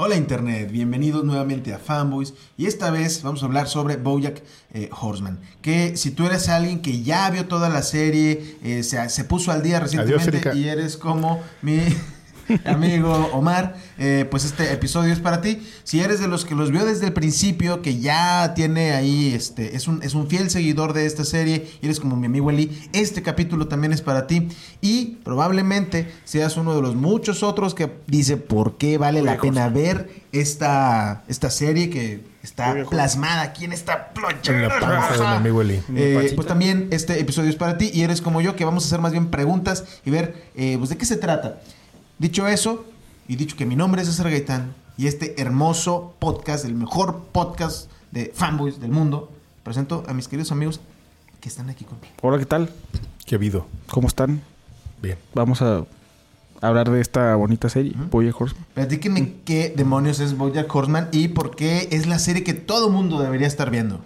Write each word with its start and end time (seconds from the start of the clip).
Hola 0.00 0.14
Internet, 0.14 0.70
bienvenidos 0.70 1.24
nuevamente 1.24 1.74
a 1.74 1.78
Fanboys 1.80 2.32
y 2.56 2.66
esta 2.66 2.92
vez 2.92 3.20
vamos 3.24 3.42
a 3.42 3.46
hablar 3.46 3.66
sobre 3.66 3.96
Bojack 3.96 4.44
eh, 4.72 4.88
Horseman. 4.92 5.40
Que 5.60 5.96
si 5.96 6.12
tú 6.12 6.24
eres 6.24 6.48
alguien 6.48 6.82
que 6.82 7.02
ya 7.02 7.28
vio 7.30 7.46
toda 7.46 7.68
la 7.68 7.82
serie, 7.82 8.58
eh, 8.62 8.84
se, 8.84 9.08
se, 9.08 9.24
puso 9.24 9.50
al 9.50 9.64
día 9.64 9.80
recientemente 9.80 10.54
y 10.54 10.68
eres 10.68 10.96
como 10.96 11.42
mi 11.62 11.80
amigo 12.64 13.12
Omar, 13.32 13.76
eh, 13.98 14.26
pues 14.30 14.44
este 14.44 14.72
episodio 14.72 15.12
es 15.12 15.20
para 15.20 15.40
ti. 15.40 15.62
Si 15.84 16.00
eres 16.00 16.20
de 16.20 16.28
los 16.28 16.44
que 16.44 16.54
los 16.54 16.70
vio 16.70 16.84
desde 16.84 17.06
el 17.06 17.12
principio, 17.12 17.82
que 17.82 17.98
ya 17.98 18.54
tiene 18.54 18.92
ahí, 18.92 19.32
este, 19.34 19.76
es 19.76 19.88
un, 19.88 20.02
es 20.02 20.14
un 20.14 20.28
fiel 20.28 20.50
seguidor 20.50 20.92
de 20.92 21.06
esta 21.06 21.24
serie, 21.24 21.68
y 21.80 21.86
eres 21.86 22.00
como 22.00 22.16
mi 22.16 22.26
amigo 22.26 22.50
Eli, 22.50 22.88
este 22.92 23.22
capítulo 23.22 23.68
también 23.68 23.92
es 23.92 24.02
para 24.02 24.26
ti. 24.26 24.48
Y 24.80 25.18
probablemente 25.24 26.12
seas 26.24 26.56
uno 26.56 26.74
de 26.74 26.82
los 26.82 26.94
muchos 26.94 27.42
otros 27.42 27.74
que 27.74 27.92
dice 28.06 28.36
por 28.36 28.78
qué 28.78 28.98
vale 28.98 29.22
la 29.22 29.38
pena 29.38 29.68
ver 29.68 30.10
esta, 30.32 31.24
esta 31.28 31.50
serie 31.50 31.90
que 31.90 32.22
está 32.42 32.84
plasmada 32.88 33.42
aquí 33.42 33.64
en 33.64 33.72
esta 33.72 34.12
plancha. 34.12 34.52
En 34.52 34.62
la 34.62 34.80
panza 34.80 35.12
del 35.12 35.22
amigo 35.22 35.62
Eli. 35.62 35.82
Eh, 35.94 36.32
pues 36.34 36.46
también 36.46 36.88
este 36.90 37.20
episodio 37.20 37.50
es 37.50 37.56
para 37.56 37.78
ti 37.78 37.90
y 37.92 38.02
eres 38.02 38.22
como 38.22 38.40
yo 38.40 38.56
que 38.56 38.64
vamos 38.64 38.84
a 38.84 38.86
hacer 38.86 39.00
más 39.00 39.12
bien 39.12 39.30
preguntas 39.30 39.84
y 40.04 40.10
ver 40.10 40.50
eh, 40.54 40.76
pues 40.78 40.90
de 40.90 40.96
qué 40.96 41.04
se 41.04 41.16
trata. 41.16 41.60
Dicho 42.18 42.48
eso, 42.48 42.84
y 43.28 43.36
dicho 43.36 43.56
que 43.56 43.64
mi 43.64 43.76
nombre 43.76 44.02
es 44.02 44.08
César 44.08 44.28
Gaitán, 44.28 44.74
y 44.96 45.06
este 45.06 45.40
hermoso 45.40 46.16
podcast, 46.18 46.64
el 46.64 46.74
mejor 46.74 47.26
podcast 47.30 47.88
de 48.10 48.32
fanboys 48.34 48.80
del 48.80 48.90
mundo, 48.90 49.30
presento 49.62 50.02
a 50.08 50.14
mis 50.14 50.26
queridos 50.26 50.50
amigos 50.50 50.80
que 51.40 51.48
están 51.48 51.70
aquí 51.70 51.84
conmigo. 51.84 52.12
Hola, 52.20 52.38
¿qué 52.40 52.46
tal? 52.46 52.70
¿Qué 53.24 53.36
ha 53.36 53.38
habido? 53.38 53.68
¿Cómo 53.88 54.08
están? 54.08 54.42
Bien. 55.00 55.16
Vamos 55.32 55.62
a 55.62 55.84
hablar 56.60 56.90
de 56.90 57.00
esta 57.00 57.36
bonita 57.36 57.68
serie, 57.68 57.92
uh 57.92 58.10
Bojack 58.10 58.40
Horseman. 58.40 58.66
Platíqueme 58.74 59.34
qué 59.44 59.72
demonios 59.76 60.18
es 60.18 60.36
Bojack 60.36 60.74
Horseman 60.74 61.10
y 61.12 61.28
por 61.28 61.54
qué 61.54 61.86
es 61.92 62.08
la 62.08 62.18
serie 62.18 62.42
que 62.42 62.54
todo 62.54 62.90
mundo 62.90 63.20
debería 63.22 63.46
estar 63.46 63.70
viendo. 63.70 64.00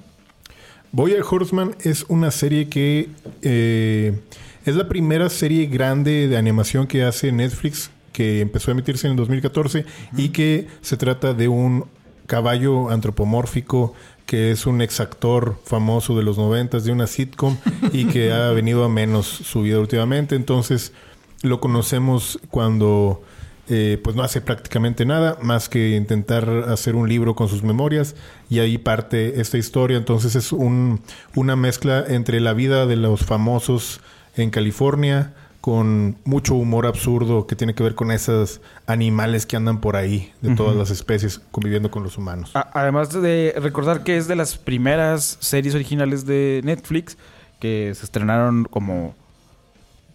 Bojack 0.93 1.33
Horseman 1.33 1.77
es 1.81 2.05
una 2.11 2.31
serie 2.31 2.69
que 2.69 3.09
eh, 3.41 4.21
es 4.67 4.77
la 4.77 4.87
primera 4.87 5.31
serie 5.31 5.65
grande 5.65 6.29
de 6.29 6.37
animación 6.37 6.87
que 6.87 7.05
hace 7.05 7.33
Netflix 7.33 7.91
que 8.13 8.41
empezó 8.41 8.71
a 8.71 8.73
emitirse 8.73 9.07
en 9.07 9.13
el 9.13 9.17
2014 9.17 9.85
y 10.17 10.29
que 10.31 10.69
se 10.81 10.97
trata 10.97 11.35
de 11.35 11.49
un 11.49 11.87
caballo 12.27 12.91
antropomórfico 12.91 13.95
que 14.27 14.51
es 14.51 14.67
un 14.67 14.81
exactor 14.81 15.59
famoso 15.65 16.17
de 16.17 16.23
los 16.23 16.39
noventas 16.39 16.85
de 16.85 16.93
una 16.93 17.07
sitcom 17.07 17.57
y 17.93 18.07
que 18.07 18.33
ha 18.33 18.51
venido 18.53 18.85
a 18.85 18.89
menos 18.89 19.27
su 19.27 19.63
vida 19.63 19.79
últimamente. 19.79 20.37
Entonces 20.37 20.93
lo 21.43 21.61
conocemos 21.61 22.39
cuando 22.51 23.23
eh, 23.69 24.01
pues 24.03 24.17
no 24.17 24.23
hace 24.23 24.41
prácticamente 24.41 25.05
nada 25.05 25.39
más 25.41 25.69
que 25.69 25.97
intentar 25.97 26.49
hacer 26.69 26.95
un 26.95 27.09
libro 27.09 27.35
con 27.35 27.49
sus 27.49 27.63
memorias 27.63 28.17
y 28.49 28.61
ahí 28.61 28.79
parte 28.79 29.41
esta 29.41 29.59
historia. 29.59 29.97
Entonces 29.99 30.35
es 30.35 30.53
un, 30.53 31.01
una 31.35 31.57
mezcla 31.57 32.05
entre 32.07 32.41
la 32.41 32.55
vida 32.55 32.87
de 32.87 32.97
los 32.97 33.25
famosos 33.25 34.01
en 34.37 34.51
California, 34.51 35.35
con 35.63 36.17
mucho 36.25 36.57
humor 36.57 36.87
absurdo 36.87 37.47
que 37.47 37.55
tiene 37.55 37.73
que 37.73 37.85
ver 37.85 37.95
con 37.95 38.11
esos 38.11 38.61
animales 38.89 39.47
que 39.47 39.55
andan 39.57 39.81
por 39.81 39.95
ahí, 39.95 40.33
de 40.43 40.57
todas 40.57 40.75
las 40.75 40.91
especies, 40.91 41.41
conviviendo 41.53 41.89
con 41.89 42.03
los 42.03 42.19
humanos. 42.19 42.51
además 42.53 43.13
de 43.13 43.55
recordar 43.57 44.03
que 44.03 44.17
es 44.17 44.27
de 44.27 44.35
las 44.35 44.59
primeras 44.59 45.39
series 45.41 45.77
originales 45.77 46.27
de 46.27 46.63
Netflix 46.65 47.17
que 47.61 47.93
se 47.95 48.05
estrenaron 48.05 48.65
como... 48.65 49.15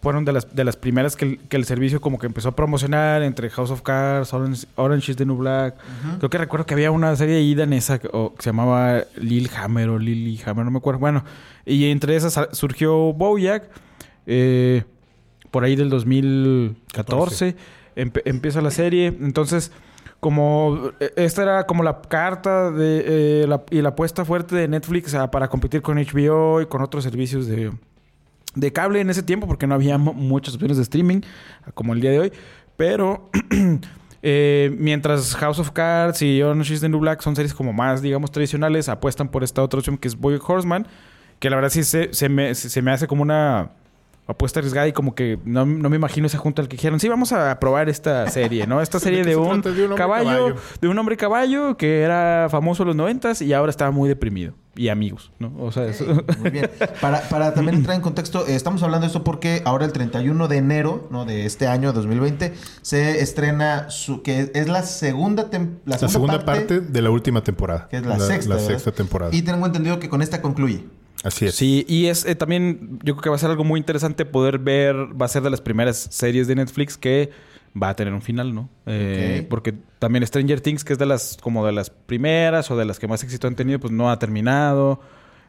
Fueron 0.02 0.26
de 0.26 0.34
las, 0.34 0.54
de 0.54 0.64
las 0.64 0.76
primeras 0.76 1.16
que 1.16 1.40
el, 1.50 1.66
servicio 1.66 2.02
como 2.02 2.20
que 2.20 2.28
empezó 2.28 2.50
a 2.50 2.56
promocionar 2.56 3.24
entre 3.24 3.50
House 3.50 3.72
of 3.72 3.82
Cards, 3.82 4.34
Orange, 4.34 5.12
is 5.12 5.18
the 5.18 5.26
New 5.26 5.38
Black. 5.38 5.76
Creo 6.20 6.30
que 6.30 6.38
recuerdo 6.38 6.66
que 6.66 6.76
había 6.76 6.92
una 6.92 7.16
serie 7.16 7.38
ahí 7.38 7.56
danesa 7.56 8.00
que 8.00 8.10
se 8.40 8.50
llamaba 8.50 9.04
Lil 9.16 9.50
Hammer 9.58 9.90
o 9.90 9.98
Lily 9.98 10.40
Hammer, 10.46 10.66
no 10.66 10.72
me 10.72 10.78
acuerdo. 10.78 11.00
Bueno, 11.00 11.24
y 11.66 11.90
entre 11.90 12.16
esas 12.16 12.38
surgió 12.52 13.12
Bojack. 13.14 13.64
Eh, 14.28 14.84
por 15.58 15.64
ahí 15.64 15.76
del 15.76 15.90
2014 15.90 17.56
empieza 17.96 18.62
la 18.62 18.70
serie. 18.70 19.08
Entonces, 19.08 19.72
como 20.20 20.92
e, 21.00 21.12
esta 21.16 21.42
era 21.42 21.66
como 21.66 21.82
la 21.82 22.00
carta 22.00 22.70
de, 22.70 23.04
eh, 23.44 23.60
y 23.72 23.82
la 23.82 23.90
apuesta 23.90 24.24
fuerte 24.24 24.56
de 24.56 24.68
Netflix 24.68 25.16
para 25.32 25.48
competir 25.48 25.82
con 25.82 25.98
HBO 25.98 26.62
y 26.62 26.68
con 26.68 26.84
otros 26.84 27.04
servicios 27.04 27.48
de, 27.48 27.72
de 28.54 28.72
cable 28.72 29.02
en 29.02 29.10
ese 29.10 29.24
tiempo, 29.24 29.48
porque 29.48 29.66
no 29.66 29.74
había 29.74 29.98
muchas 29.98 30.54
opciones 30.54 30.78
de 30.78 30.84
streaming 30.84 31.22
como 31.74 31.94
el 31.94 32.02
día 32.02 32.12
de 32.12 32.20
hoy. 32.20 32.32
Pero 32.76 33.32
eh, 34.22 34.76
mientras 34.78 35.36
House 35.38 35.58
of 35.58 35.72
Cards 35.72 36.22
y 36.22 36.40
Orange 36.44 36.76
is 36.76 36.82
the 36.82 36.90
New 36.90 37.00
Black 37.00 37.22
son 37.22 37.36
series 37.36 37.56
como 37.56 37.74
más, 37.74 38.04
digamos, 38.04 38.30
tradicionales, 38.30 38.90
apuestan 38.90 39.30
por 39.30 39.44
esta 39.44 39.64
otra 39.64 39.80
opción 39.80 39.98
que 39.98 40.08
es 40.08 40.16
Boy 40.16 40.40
Horseman, 40.40 40.86
que 41.40 41.50
la 41.50 41.56
verdad 41.56 41.72
sí 41.72 41.84
se, 41.84 42.30
me, 42.30 42.54
se 42.54 42.82
me 42.84 42.92
hace 42.92 43.08
como 43.08 43.24
una 43.24 43.72
apuesta 44.28 44.60
arriesgada 44.60 44.88
y 44.88 44.94
como 44.94 45.16
que 45.16 45.40
no, 45.46 45.66
me 45.66 45.96
imagino 45.96 46.28
esa 46.28 46.38
junta 46.38 46.62
al 46.62 46.68
que 46.68 46.76
dijeron, 46.76 47.00
sí, 47.00 47.08
vamos 47.08 47.32
a 47.32 47.60
probar 47.60 47.90
esta 47.90 48.30
serie, 48.30 48.68
¿no? 48.68 48.82
Esta 48.82 49.00
serie 49.00 49.24
de, 49.24 49.36
un, 49.36 49.62
caballo, 49.96 50.56
de 50.82 50.88
un 50.88 51.00
hombre 51.00 51.18
caballo 51.18 51.78
que 51.78 52.02
era 52.02 52.48
famoso 52.50 52.84
en 52.84 52.88
los 52.88 52.96
noventas 52.96 53.42
y 53.42 53.54
ahora 53.54 53.70
estaba 53.70 53.92
muy 53.92 54.10
deprimido. 54.10 54.54
Y 54.76 54.90
amigos, 54.90 55.32
¿no? 55.40 55.52
O 55.58 55.72
sea, 55.72 55.86
eso. 55.86 56.06
Muy 56.40 56.52
bien. 56.52 56.70
Para, 57.02 57.22
para 57.30 57.56
también 57.56 57.78
entrar 57.78 57.96
en 57.96 58.02
contexto, 58.04 58.46
eh, 58.46 58.56
estamos 58.56 58.84
hablando 58.84 59.06
de 59.06 59.08
esto 59.08 59.24
porque 59.24 59.64
ahora 59.66 59.86
el 59.86 59.92
31 59.92 60.48
de 60.48 60.58
enero, 60.58 61.08
¿no? 61.10 61.26
De 61.26 61.48
este 61.48 61.66
año 61.66 61.94
2020, 61.94 62.54
se 62.84 63.22
estrena 63.22 63.90
su, 63.90 64.22
que 64.22 64.52
es 64.54 64.68
la 64.68 64.84
segunda, 64.84 65.50
la 65.84 65.98
segunda, 65.98 66.46
parte, 66.46 66.80
de 66.80 67.02
la 67.02 67.10
última 67.10 67.44
temporada. 67.44 67.88
Que 67.90 67.98
es 67.98 68.06
la, 68.06 68.20
sexta. 68.20 68.54
La 68.54 68.60
sexta 68.60 68.92
temporada. 68.92 69.34
Y 69.34 69.42
tengo 69.42 69.66
entendido 69.66 69.98
que 69.98 70.10
con 70.10 70.22
esta 70.22 70.44
concluye. 70.44 70.84
Así 71.24 71.46
es. 71.46 71.56
Sí, 71.56 71.86
y 71.88 72.08
es 72.08 72.26
eh, 72.26 72.36
también, 72.36 73.00
yo 73.04 73.16
creo 73.16 73.22
que 73.24 73.30
va 73.30 73.36
a 73.36 73.40
ser 73.40 73.50
algo 73.50 73.64
muy 73.64 73.80
interesante 73.80 74.26
poder 74.26 74.60
ver, 74.60 74.96
va 75.20 75.26
a 75.26 75.30
ser 75.30 75.42
de 75.42 75.50
las 75.50 75.62
primeras 75.62 75.98
series 76.12 76.48
de 76.48 76.56
Netflix 76.56 76.98
que 76.98 77.32
va 77.82 77.90
a 77.90 77.96
tener 77.96 78.14
un 78.14 78.22
final, 78.22 78.54
¿no? 78.54 78.70
Eh, 78.86 79.46
porque 79.50 79.74
también 80.00 80.26
Stranger 80.26 80.62
Things, 80.62 80.84
que 80.84 80.94
es 80.94 81.00
de 81.00 81.06
las, 81.06 81.38
como 81.42 81.66
de 81.66 81.72
las 81.72 81.90
primeras 81.90 82.72
o 82.72 82.78
de 82.78 82.86
las 82.86 83.00
que 83.00 83.08
más 83.08 83.24
éxito 83.24 83.48
han 83.48 83.56
tenido, 83.56 83.80
pues 83.80 83.92
no 83.92 84.10
ha 84.10 84.20
terminado. 84.20 85.00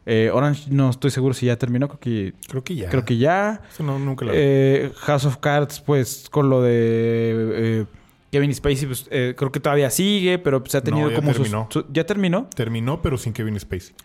Eh, 0.05 0.31
Orange 0.33 0.69
no 0.71 0.89
estoy 0.89 1.11
seguro 1.11 1.33
si 1.33 1.47
ya 1.47 1.57
terminó, 1.57 1.87
creo 1.87 1.99
que... 1.99 2.33
Creo 2.47 2.63
que 2.63 2.75
ya. 2.75 2.89
Creo 2.89 3.05
que 3.05 3.17
ya. 3.17 3.61
Eso 3.71 3.83
no, 3.83 3.99
nunca 3.99 4.25
lo 4.25 4.31
eh, 4.33 4.91
House 4.97 5.25
of 5.25 5.37
Cards, 5.37 5.81
pues 5.81 6.27
con 6.29 6.49
lo 6.49 6.61
de... 6.61 7.85
Kevin 8.31 8.53
Spacey, 8.53 8.85
pues 8.85 9.07
creo 9.09 9.51
que 9.51 9.59
todavía 9.59 9.89
sigue, 9.89 10.37
pero 10.37 10.63
se 10.67 10.77
ha 10.77 10.81
tenido 10.81 11.11
como 11.13 11.31
terminó. 11.31 11.67
¿Ya 11.91 12.05
terminó? 12.05 12.47
Terminó, 12.55 13.01
pero 13.01 13.17
sin 13.17 13.33
Kevin 13.33 13.59
Spacey. 13.59 13.95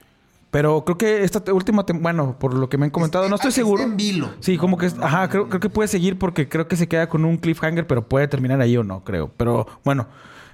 Pero 0.55 0.85
creo 0.85 0.97
que 0.97 1.25
esta 1.25 1.53
última, 1.53 1.85
bueno, 1.95 2.37
por 2.39 2.55
lo 2.55 2.69
que 2.69 2.79
me 2.79 2.85
han 2.85 2.91
comentado, 2.91 3.29
no 3.29 3.35
estoy 3.35 3.51
seguro. 3.51 3.83
en 3.83 3.97
vilo. 3.97 4.31
Sí, 4.39 4.57
como 4.57 4.79
que, 4.79 4.87
ajá, 4.87 5.29
creo, 5.29 5.49
creo 5.49 5.59
que 5.59 5.69
puede 5.69 5.89
seguir 5.89 6.17
porque 6.17 6.49
creo 6.49 6.69
que 6.69 6.77
se 6.77 6.87
queda 6.87 7.09
con 7.09 7.25
un 7.25 7.39
cliffhanger, 7.39 7.89
pero 7.89 8.09
puede 8.09 8.29
terminar 8.29 8.61
ahí 8.61 8.77
o 8.77 8.85
no, 8.85 9.03
creo. 9.03 9.33
Pero 9.37 9.67
bueno, 9.85 10.07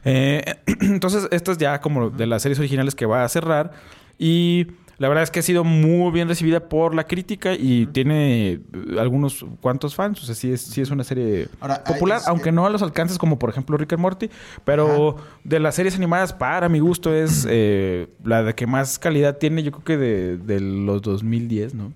eh, 0.07 0.43
entonces 0.81 1.29
esta 1.31 1.53
es 1.53 1.59
ya 1.59 1.83
como 1.83 2.09
de 2.09 2.27
las 2.27 2.41
series 2.41 2.59
originales 2.59 2.95
que 2.95 3.05
va 3.05 3.25
a 3.25 3.29
cerrar 3.29 3.73
y 4.19 4.69
la 5.01 5.09
verdad 5.09 5.25
es 5.25 5.31
que 5.31 5.41
ha 5.41 5.43
sido 5.43 5.65
muy 5.65 6.13
bien 6.13 6.29
recibida 6.29 6.69
por 6.69 6.95
la 6.95 7.05
crítica 7.05 7.55
y 7.55 7.87
tiene 7.87 8.51
eh, 8.51 8.61
algunos 8.99 9.47
cuantos 9.63 9.95
fans. 9.95 10.23
O 10.23 10.27
sea, 10.27 10.35
sí 10.35 10.53
es, 10.53 10.61
sí 10.61 10.83
es 10.83 10.91
una 10.91 11.05
serie 11.05 11.49
popular, 11.87 12.21
aunque 12.27 12.53
no 12.53 12.67
a 12.67 12.71
los 12.71 12.83
alcances 12.83 13.17
como 13.17 13.39
por 13.39 13.49
ejemplo 13.49 13.79
Rick 13.79 13.95
and 13.95 14.03
Morty. 14.03 14.29
Pero 14.63 15.17
de 15.43 15.59
las 15.59 15.77
series 15.77 15.97
animadas, 15.97 16.35
para 16.35 16.69
mi 16.69 16.81
gusto, 16.81 17.15
es 17.15 17.47
eh, 17.49 18.09
la 18.25 18.43
de 18.43 18.55
que 18.55 18.67
más 18.67 18.99
calidad 18.99 19.39
tiene, 19.39 19.63
yo 19.63 19.73
creo 19.73 19.85
que 19.85 19.97
de, 19.97 20.37
de 20.37 20.61
los 20.61 21.01
2010, 21.01 21.73
¿no? 21.73 21.95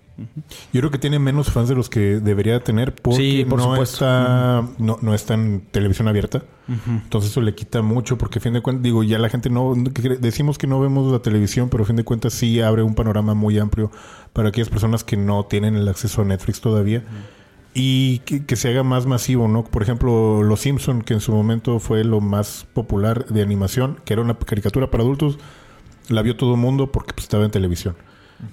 Yo 0.73 0.81
creo 0.81 0.91
que 0.91 0.99
tiene 0.99 1.19
menos 1.19 1.50
fans 1.50 1.69
de 1.69 1.75
los 1.75 1.88
que 1.88 2.21
debería 2.21 2.61
tener 2.61 2.94
porque 2.94 3.44
no, 3.49 3.83
está, 3.83 4.65
no, 4.79 5.15
está 5.15 5.35
en 5.35 5.62
televisión 5.71 6.06
abierta. 6.09 6.43
Entonces 6.87 7.31
eso 7.31 7.41
le 7.41 7.55
quita 7.55 7.83
mucho 7.83 8.17
porque 8.17 8.38
a 8.38 8.43
fin 8.43 8.53
de 8.53 8.62
cuentas, 8.62 8.83
digo, 8.83 9.03
ya 9.03 9.19
la 9.19 9.29
gente 9.29 9.50
no... 9.50 9.75
Decimos 10.21 10.56
que 10.56 10.67
no 10.67 10.81
vemos 10.81 11.11
la 11.11 11.19
televisión, 11.19 11.69
pero 11.69 11.83
a 11.83 11.87
fin 11.87 11.97
de 11.97 12.05
cuentas 12.05 12.33
sí 12.33 12.61
abre 12.61 12.83
un 12.83 12.94
panorama 12.94 13.35
muy 13.35 13.59
amplio 13.59 13.91
para 14.33 14.50
aquellas 14.50 14.69
personas 14.69 15.05
que 15.05 15.17
no 15.17 15.44
tienen 15.47 15.77
el 15.77 15.88
acceso 15.88 16.23
a 16.23 16.25
Netflix 16.25 16.61
todavía. 16.61 17.03
Y 17.77 18.21
que, 18.21 18.55
se 18.55 18.69
haga 18.69 18.85
más 18.85 19.05
masivo, 19.06 19.49
¿no? 19.49 19.65
Por 19.65 19.83
ejemplo, 19.83 20.44
Los 20.44 20.61
Simpson, 20.61 21.03
que 21.03 21.12
en 21.12 21.21
su 21.21 21.33
momento 21.33 21.81
fue 21.81 22.05
lo 22.05 22.21
más 22.21 22.69
popular 22.73 23.27
de 23.27 23.43
animación, 23.43 23.99
que 24.05 24.12
era 24.12 24.23
una 24.23 24.38
caricatura 24.38 24.93
para 24.93 25.03
adultos, 25.03 25.38
la 26.09 26.23
vio 26.23 26.37
todo 26.37 26.55
el 26.55 26.61
mundo 26.61 26.93
porque 26.93 27.15
pues, 27.15 27.25
estaba 27.25 27.44
en 27.44 27.50
televisión. 27.50 27.97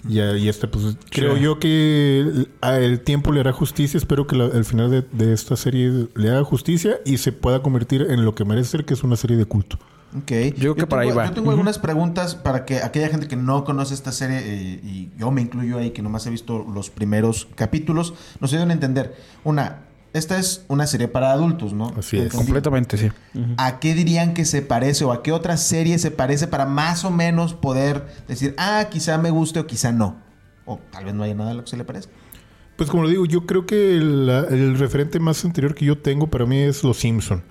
Y, 0.08 0.48
este, 0.48 0.68
pues 0.68 0.98
creo 1.10 1.38
yo 1.38 1.60
que 1.60 2.48
el, 2.62 3.00
tiempo 3.02 3.32
le 3.32 3.40
hará 3.42 3.52
justicia. 3.52 3.98
Espero 3.98 4.28
que 4.28 4.36
el 4.36 4.66
final 4.66 5.06
de, 5.12 5.34
esta 5.34 5.56
serie 5.56 6.08
le 6.16 6.30
haga 6.30 6.44
justicia 6.44 7.00
y 7.06 7.18
se 7.18 7.32
pueda 7.32 7.62
convertir 7.62 8.08
en 8.10 8.26
lo 8.26 8.36
que 8.36 8.46
merece 8.46 8.72
ser, 8.72 8.86
que 8.86 8.94
es 8.94 9.04
una 9.04 9.16
serie 9.16 9.38
de 9.38 9.46
culto. 9.46 9.78
Ok. 10.18 10.32
Yo, 10.58 10.76
que 10.76 10.88
para 10.88 11.04
ahí 11.04 11.12
va. 11.12 11.28
Yo 11.28 11.34
tengo 11.34 11.52
algunas 11.52 11.80
preguntas 11.80 12.36
para 12.36 12.66
que 12.66 12.78
aquella 12.78 13.10
gente 13.10 13.28
que 13.28 13.36
no 13.36 13.64
conoce 13.64 13.94
esta 13.94 14.12
serie, 14.12 14.40
eh, 14.44 14.80
y 14.84 15.12
yo 15.18 15.32
me 15.32 15.42
incluyo 15.42 15.78
ahí, 15.78 15.92
que 15.92 16.02
nomás 16.02 16.26
he 16.28 16.30
visto 16.30 16.66
los 16.74 16.90
primeros 16.90 17.48
capítulos, 17.56 18.14
nos 18.40 18.52
ayuden 18.52 18.72
a 18.72 18.74
entender. 18.74 19.16
Una, 19.44 19.80
esta 20.14 20.38
es 20.38 20.66
una 20.68 20.88
serie 20.88 21.08
para 21.08 21.32
adultos, 21.32 21.74
¿no? 21.74 21.94
Así 21.98 22.18
es. 22.18 22.34
Completamente, 22.34 22.98
sí. 22.98 23.10
¿A 23.58 23.80
qué 23.80 23.94
dirían 23.94 24.34
que 24.34 24.46
se 24.46 24.62
parece 24.62 25.06
o 25.06 25.12
a 25.12 25.24
qué 25.24 25.32
otra 25.32 25.56
serie 25.58 25.98
se 26.00 26.12
parece 26.12 26.48
para 26.48 26.66
más 26.66 27.06
o 27.06 27.12
menos 27.12 27.54
poder 27.54 28.06
decir, 28.28 28.54
ah, 28.58 28.88
quizá 28.92 29.18
me 29.18 29.30
guste 29.30 29.60
o 29.60 29.68
quizá 29.68 29.92
no? 29.92 30.18
O 30.66 30.80
tal 30.92 31.06
vez 31.06 31.14
no 31.14 31.24
haya 31.24 31.34
nada 31.34 31.52
a 31.52 31.54
lo 31.54 31.64
que 31.64 31.70
se 31.70 31.78
le 31.78 31.86
parezca. 31.86 32.12
Pues 32.76 32.90
como 32.90 33.04
lo 33.04 33.10
digo, 33.10 33.26
yo 33.26 33.46
creo 33.46 33.66
que 33.66 33.96
el, 33.96 34.76
referente 34.78 35.20
más 35.20 35.46
anterior 35.46 35.76
que 35.76 35.86
yo 35.86 36.00
tengo 36.00 36.28
para 36.28 36.46
mí 36.46 36.58
es 36.58 36.84
Los 36.84 36.98
Simpson, 36.98 37.44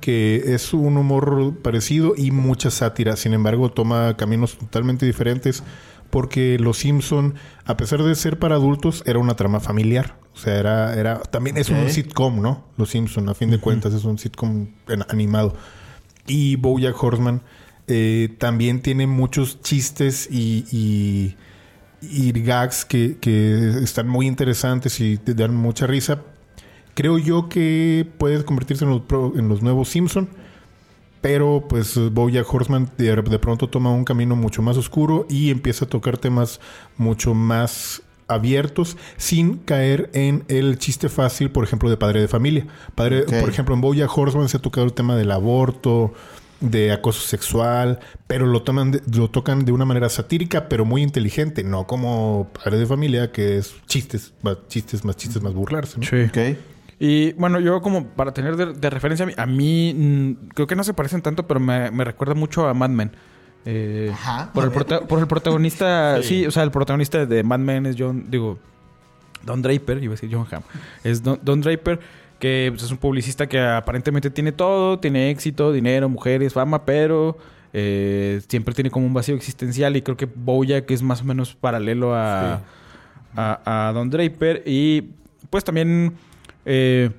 que 0.00 0.42
es 0.54 0.74
un 0.74 0.96
humor 0.96 1.58
parecido 1.62 2.14
y 2.16 2.32
mucha 2.32 2.70
sátira. 2.70 3.16
Sin 3.16 3.32
embargo, 3.32 3.70
toma 3.70 4.16
caminos 4.16 4.58
totalmente 4.58 5.06
diferentes 5.06 5.62
porque 6.10 6.58
Los 6.58 6.78
Simpson, 6.78 7.34
a 7.64 7.76
pesar 7.76 8.02
de 8.02 8.14
ser 8.16 8.38
para 8.40 8.56
adultos, 8.56 9.04
era 9.06 9.20
una 9.20 9.36
trama 9.36 9.60
familiar. 9.60 10.16
O 10.34 10.38
sea, 10.38 10.58
era, 10.58 10.94
era 10.94 11.20
también 11.20 11.56
es 11.56 11.68
un 11.68 11.88
sitcom, 11.90 12.40
¿no? 12.40 12.64
Los 12.76 12.90
Simpson, 12.90 13.28
a 13.28 13.34
fin 13.34 13.50
de 13.50 13.58
cuentas, 13.58 13.92
es 13.92 14.04
un 14.04 14.18
sitcom 14.18 14.68
animado. 15.08 15.54
Y 16.26 16.56
BoJack 16.56 17.02
Horseman 17.02 17.42
eh, 17.86 18.34
también 18.38 18.80
tiene 18.80 19.06
muchos 19.06 19.60
chistes 19.60 20.28
y 20.30 21.36
y 22.02 22.32
gags 22.32 22.84
que, 22.84 23.16
están 23.82 24.08
muy 24.08 24.26
interesantes 24.26 25.00
y 25.00 25.18
te 25.18 25.34
dan 25.34 25.54
mucha 25.54 25.86
risa. 25.86 26.22
Creo 26.94 27.18
yo 27.18 27.48
que 27.48 28.06
puede 28.18 28.44
convertirse 28.44 28.84
en 28.84 28.90
los, 28.90 29.02
en 29.36 29.48
los 29.48 29.62
nuevos 29.62 29.88
Simpson. 29.88 30.28
Pero 31.20 31.66
pues 31.68 31.96
Bojack 32.12 32.52
Horseman 32.52 32.90
de, 32.98 33.14
de, 33.14 33.38
pronto 33.38 33.68
toma 33.68 33.90
un 33.92 34.04
camino 34.04 34.34
mucho 34.34 34.60
más 34.60 34.76
oscuro 34.76 35.24
y 35.30 35.52
empieza 35.52 35.84
a 35.84 35.88
tocar 35.88 36.18
temas 36.18 36.60
mucho 36.96 37.32
más 37.32 38.02
abiertos 38.34 38.96
sin 39.16 39.58
caer 39.58 40.10
en 40.12 40.44
el 40.48 40.78
chiste 40.78 41.08
fácil, 41.08 41.50
por 41.50 41.64
ejemplo, 41.64 41.90
de 41.90 41.96
padre 41.96 42.20
de 42.20 42.28
familia. 42.28 42.66
Padre, 42.94 43.22
Por 43.22 43.48
ejemplo, 43.48 43.74
en 43.74 43.80
Bojack 43.80 44.16
Horseman 44.16 44.48
se 44.48 44.56
ha 44.56 44.60
tocado 44.60 44.86
el 44.86 44.92
tema 44.92 45.16
del 45.16 45.30
aborto, 45.30 46.12
de 46.60 46.92
acoso 46.92 47.26
sexual, 47.26 47.98
pero 48.26 48.46
lo, 48.46 48.62
toman 48.62 49.00
lo 49.14 49.28
tocan 49.28 49.64
de 49.64 49.72
una 49.72 49.84
manera 49.84 50.08
satírica, 50.08 50.68
pero 50.68 50.84
muy 50.84 51.02
inteligente, 51.02 51.64
no 51.64 51.86
como 51.86 52.50
padre 52.52 52.78
de 52.78 52.86
familia, 52.86 53.32
que 53.32 53.58
es 53.58 53.74
chistes, 53.86 54.32
más 54.42 54.58
chistes, 54.68 55.04
más 55.04 55.16
chistes, 55.16 55.42
más 55.42 55.52
burlarse. 55.52 55.98
¿no? 55.98 56.06
Sí. 56.06 56.22
Okay. 56.28 56.58
Y 57.04 57.32
bueno, 57.32 57.58
yo 57.58 57.82
como 57.82 58.06
para 58.10 58.32
tener 58.32 58.56
de, 58.56 58.90
referencia, 58.90 59.26
a 59.36 59.46
mí, 59.46 59.92
mm, 59.92 60.50
creo 60.54 60.68
que 60.68 60.76
no 60.76 60.84
se 60.84 60.94
parecen 60.94 61.20
tanto, 61.20 61.48
pero 61.48 61.58
me, 61.58 61.90
recuerda 62.04 62.34
mucho 62.34 62.68
a 62.68 62.74
Mad 62.74 62.90
Men. 62.90 63.10
Eh, 63.64 64.10
Ajá. 64.12 64.50
Por 64.52 64.64
el, 64.64 64.70
por 65.08 65.18
el 65.20 65.26
protagonista, 65.26 66.20
sí. 66.22 66.46
o 66.46 66.50
sea, 66.50 66.62
el 66.62 66.70
protagonista 66.70 67.26
de 67.26 67.42
Mad 67.42 67.60
Men 67.60 67.86
es 67.86 67.96
John, 67.98 68.26
digo, 68.28 68.58
Don 69.44 69.62
Draper, 69.62 70.02
iba 70.02 70.12
a 70.12 70.16
decir 70.16 70.30
John 70.32 70.46
Hamm, 70.50 70.62
es 71.04 71.22
Don 71.22 71.60
Draper 71.60 72.00
que 72.42 72.72
pues, 72.72 72.82
es 72.82 72.90
un 72.90 72.96
publicista 72.96 73.46
que 73.46 73.60
aparentemente 73.60 74.28
tiene 74.28 74.50
todo, 74.50 74.98
tiene 74.98 75.30
éxito, 75.30 75.70
dinero, 75.70 76.08
mujeres, 76.08 76.52
fama, 76.52 76.84
pero 76.84 77.38
eh, 77.72 78.42
siempre 78.48 78.74
tiene 78.74 78.90
como 78.90 79.06
un 79.06 79.14
vacío 79.14 79.36
existencial 79.36 79.96
y 79.96 80.02
creo 80.02 80.16
que 80.16 80.26
Bojack 80.26 80.90
es 80.90 81.02
más 81.02 81.20
o 81.20 81.24
menos 81.24 81.54
paralelo 81.54 82.16
a, 82.16 82.60
a, 83.36 83.92
Don 83.94 84.10
Draper 84.10 84.64
y 84.66 85.10
pues 85.50 85.62
también 85.62 86.14
eh, 86.64 87.10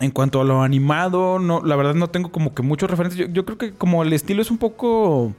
en 0.00 0.10
cuanto 0.10 0.40
a 0.40 0.44
lo 0.44 0.62
animado, 0.62 1.38
no, 1.38 1.62
la 1.64 1.76
verdad 1.76 1.94
no 1.94 2.10
tengo 2.10 2.32
como 2.32 2.52
que 2.52 2.62
muchos 2.62 2.90
referentes. 2.90 3.32
Yo, 3.32 3.44
creo 3.44 3.58
que 3.58 3.72
como 3.72 4.02
el 4.02 4.12
estilo 4.12 4.42
es 4.42 4.50
un 4.50 4.58
poco... 4.58 5.34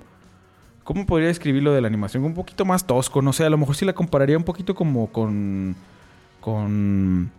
¿Cómo 0.84 1.06
podría 1.06 1.30
describirlo 1.30 1.74
de 1.74 1.82
la 1.82 1.88
animación? 1.88 2.24
Un 2.24 2.34
poquito 2.34 2.66
más 2.66 2.86
tosco, 2.86 3.22
no 3.22 3.32
sé, 3.34 3.46
a 3.46 3.50
lo 3.50 3.58
mejor 3.58 3.76
sí 3.76 3.86
la 3.86 3.94
compararía 3.94 4.38
un 4.38 4.44
poquito 4.44 4.76
como 4.76 5.08
con... 5.08 5.76
con 6.42 7.32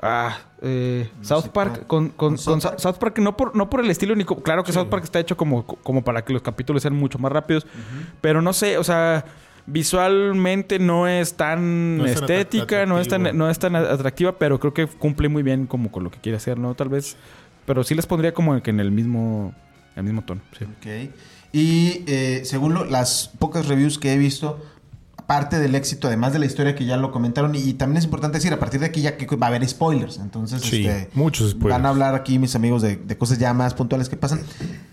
Ah, 0.00 0.38
eh, 0.60 1.08
South 1.22 1.48
Park 1.54 1.86
con, 1.86 2.12
South 2.36 2.98
Park 3.00 3.18
no 3.18 3.34
por 3.34 3.56
no 3.56 3.70
por 3.70 3.80
el 3.80 3.88
estilo 3.88 4.14
ni 4.14 4.24
claro 4.26 4.62
que 4.62 4.70
South 4.70 4.88
Park 4.88 5.04
está 5.04 5.20
hecho 5.20 5.38
como, 5.38 5.64
como 5.64 6.04
para 6.04 6.22
que 6.22 6.34
los 6.34 6.42
capítulos 6.42 6.82
sean 6.82 6.94
mucho 6.94 7.18
más 7.18 7.32
rápidos, 7.32 7.66
pero 8.20 8.42
no 8.42 8.52
sé, 8.52 8.76
o 8.76 8.84
sea, 8.84 9.24
visualmente 9.64 10.78
no 10.78 11.08
es 11.08 11.34
tan 11.34 12.02
estética, 12.04 12.84
no 12.84 13.00
es 13.00 13.08
tan 13.08 13.36
no 13.36 13.48
es 13.48 13.58
tan 13.58 13.74
atractiva, 13.74 14.38
pero 14.38 14.60
creo 14.60 14.74
que 14.74 14.86
cumple 14.86 15.30
muy 15.30 15.42
bien 15.42 15.66
como 15.66 15.90
con 15.90 16.04
lo 16.04 16.10
que 16.10 16.18
quiere 16.18 16.36
hacer, 16.36 16.58
¿no? 16.58 16.74
Tal 16.74 16.90
vez, 16.90 17.16
pero 17.64 17.82
sí 17.82 17.94
les 17.94 18.06
pondría 18.06 18.34
como 18.34 18.60
que 18.62 18.70
en 18.70 18.80
el 18.80 18.90
mismo 18.90 19.54
el 19.96 20.04
mismo 20.04 20.22
tono, 20.22 20.42
sí. 20.58 20.66
Y 21.56 22.04
eh, 22.06 22.42
según 22.44 22.90
las 22.92 23.30
pocas 23.38 23.66
reviews 23.66 23.98
que 23.98 24.12
he 24.12 24.18
visto, 24.18 24.60
parte 25.26 25.58
del 25.58 25.74
éxito, 25.74 26.06
además 26.06 26.34
de 26.34 26.38
la 26.38 26.44
historia 26.44 26.74
que 26.74 26.84
ya 26.84 26.98
lo 26.98 27.12
comentaron, 27.12 27.54
y, 27.54 27.72
también 27.72 27.96
es 27.96 28.04
importante 28.04 28.36
decir, 28.36 28.52
a 28.52 28.58
partir 28.58 28.80
de 28.80 28.84
aquí 28.84 29.00
ya 29.00 29.16
que 29.16 29.24
va 29.36 29.46
a 29.46 29.48
haber 29.48 29.66
spoilers, 29.66 30.18
entonces 30.18 30.62
este, 30.62 31.08
muchos 31.14 31.58
van 31.58 31.86
a 31.86 31.88
hablar 31.88 32.14
aquí 32.14 32.38
mis 32.38 32.54
amigos 32.56 32.82
de, 32.82 32.98
cosas 33.16 33.38
ya 33.38 33.54
más 33.54 33.72
puntuales 33.72 34.10
que 34.10 34.18
pasan. 34.18 34.40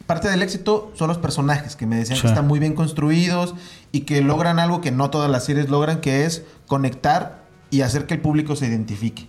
Parte 0.05 0.29
del 0.29 0.41
éxito 0.41 0.93
son 0.95 1.09
los 1.09 1.17
personajes, 1.17 1.75
que 1.75 1.85
me 1.85 1.97
decían 1.97 2.21
que 2.21 2.27
están 2.27 2.47
muy 2.47 2.59
bien 2.59 2.75
construidos 2.75 3.55
y 3.91 4.01
que 4.01 4.21
logran 4.21 4.57
algo 4.57 4.79
que 4.79 4.91
no 4.91 5.09
todas 5.09 5.29
las 5.29 5.43
series 5.43 5.67
logran, 5.67 5.99
que 5.99 6.23
es 6.23 6.43
conectar 6.67 7.43
y 7.71 7.81
hacer 7.81 8.05
que 8.05 8.13
el 8.13 8.21
público 8.21 8.55
se 8.55 8.67
identifique. 8.67 9.27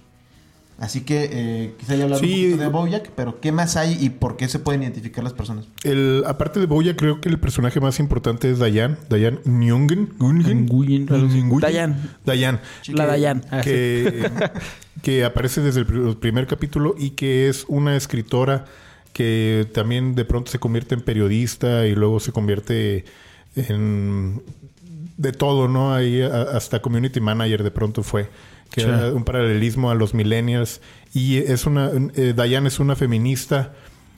Así 0.79 1.03
que 1.03 1.31
eh, 1.33 1.75
quizá 1.79 1.95
ya 1.95 2.05
hablado 2.05 2.23
un 2.23 2.29
poquito 2.29 2.57
de 2.57 2.67
Bojack, 2.67 3.11
pero 3.15 3.41
¿qué 3.41 3.53
más 3.53 3.77
hay 3.77 3.97
y 4.01 4.11
por 4.11 4.37
qué 4.37 4.49
se 4.49 4.59
pueden 4.59 4.83
identificar 4.83 5.23
las 5.23 5.33
personas? 5.33 5.67
El, 5.85 6.25
aparte 6.27 6.59
de 6.59 6.67
Bojack, 6.67 6.97
creo 6.97 7.21
que 7.21 7.29
el 7.29 7.39
personaje 7.39 7.79
más 7.81 8.01
importante 8.01 8.51
es 8.51 8.59
Dayan. 8.59 8.99
Dayan 9.09 9.39
Nyungen. 9.45 10.11
Dayan. 11.61 11.97
Dayan. 12.25 12.61
La 12.89 13.07
Dayan. 13.07 13.45
Ah, 13.51 13.61
que, 13.61 14.29
que 15.03 15.25
aparece 15.25 15.61
desde 15.61 15.81
el 15.81 16.17
primer 16.17 16.49
capítulo 16.49 16.97
y 16.99 17.11
que 17.11 17.49
es 17.49 17.65
una 17.69 17.97
escritora 17.97 18.65
que 19.13 19.69
también 19.73 20.17
de 20.17 20.25
pronto 20.25 20.51
se 20.51 20.59
convierte 20.59 20.97
en 20.97 21.03
periodista 21.03 21.87
y 21.87 21.95
luego 21.95 22.19
se 22.19 22.33
convierte 22.33 23.05
en 23.55 24.43
de 25.17 25.33
todo, 25.33 25.69
¿no? 25.69 25.95
Ahí 25.95 26.21
hasta 26.21 26.83
community 26.83 27.21
manager 27.21 27.63
de 27.63 27.71
pronto 27.71 28.03
fue 28.03 28.29
que 28.71 28.83
era 28.83 29.13
un 29.13 29.25
paralelismo 29.25 29.91
a 29.91 29.95
los 29.95 30.15
millennials. 30.15 30.81
Y 31.13 31.39
es 31.39 31.67
una, 31.67 31.91
eh, 32.15 32.35
Diane 32.37 32.69
es 32.69 32.81
una 32.81 32.97
feminista 32.97 33.73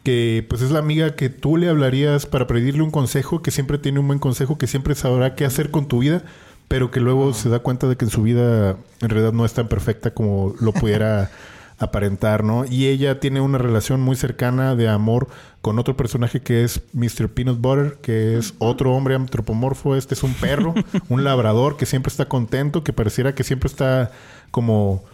que 0.06 0.46
pues 0.48 0.62
es 0.62 0.70
la 0.70 0.78
amiga 0.78 1.16
que 1.16 1.30
tú 1.30 1.56
le 1.56 1.68
hablarías 1.68 2.26
para 2.26 2.46
pedirle 2.46 2.82
un 2.82 2.92
consejo, 2.92 3.42
que 3.42 3.50
siempre 3.50 3.76
tiene 3.76 3.98
un 3.98 4.06
buen 4.06 4.20
consejo, 4.20 4.56
que 4.56 4.68
siempre 4.68 4.94
sabrá 4.94 5.34
qué 5.34 5.44
hacer 5.44 5.72
con 5.72 5.88
tu 5.88 5.98
vida, 5.98 6.22
pero 6.68 6.92
que 6.92 7.00
luego 7.00 7.34
se 7.34 7.48
da 7.48 7.58
cuenta 7.58 7.88
de 7.88 7.96
que 7.96 8.04
en 8.04 8.12
su 8.12 8.22
vida 8.22 8.76
en 9.00 9.08
realidad 9.08 9.32
no 9.32 9.44
es 9.44 9.52
tan 9.52 9.66
perfecta 9.66 10.12
como 10.14 10.54
lo 10.60 10.72
pudiera 10.72 11.30
aparentar, 11.78 12.44
¿no? 12.44 12.64
Y 12.64 12.86
ella 12.86 13.20
tiene 13.20 13.40
una 13.40 13.58
relación 13.58 14.00
muy 14.00 14.14
cercana 14.14 14.76
de 14.76 14.88
amor 14.88 15.28
con 15.60 15.78
otro 15.78 15.96
personaje 15.96 16.40
que 16.40 16.62
es 16.62 16.82
Mr. 16.92 17.28
Peanut 17.28 17.60
Butter, 17.60 17.98
que 18.00 18.38
es 18.38 18.54
otro 18.58 18.94
hombre 18.94 19.16
antropomorfo. 19.16 19.96
Este 19.96 20.14
es 20.14 20.22
un 20.22 20.34
perro, 20.34 20.72
un 21.08 21.24
labrador 21.24 21.76
que 21.76 21.84
siempre 21.84 22.10
está 22.10 22.26
contento, 22.26 22.84
que 22.84 22.92
pareciera 22.92 23.34
que 23.34 23.42
siempre 23.42 23.66
está 23.66 24.12
como 24.50 25.04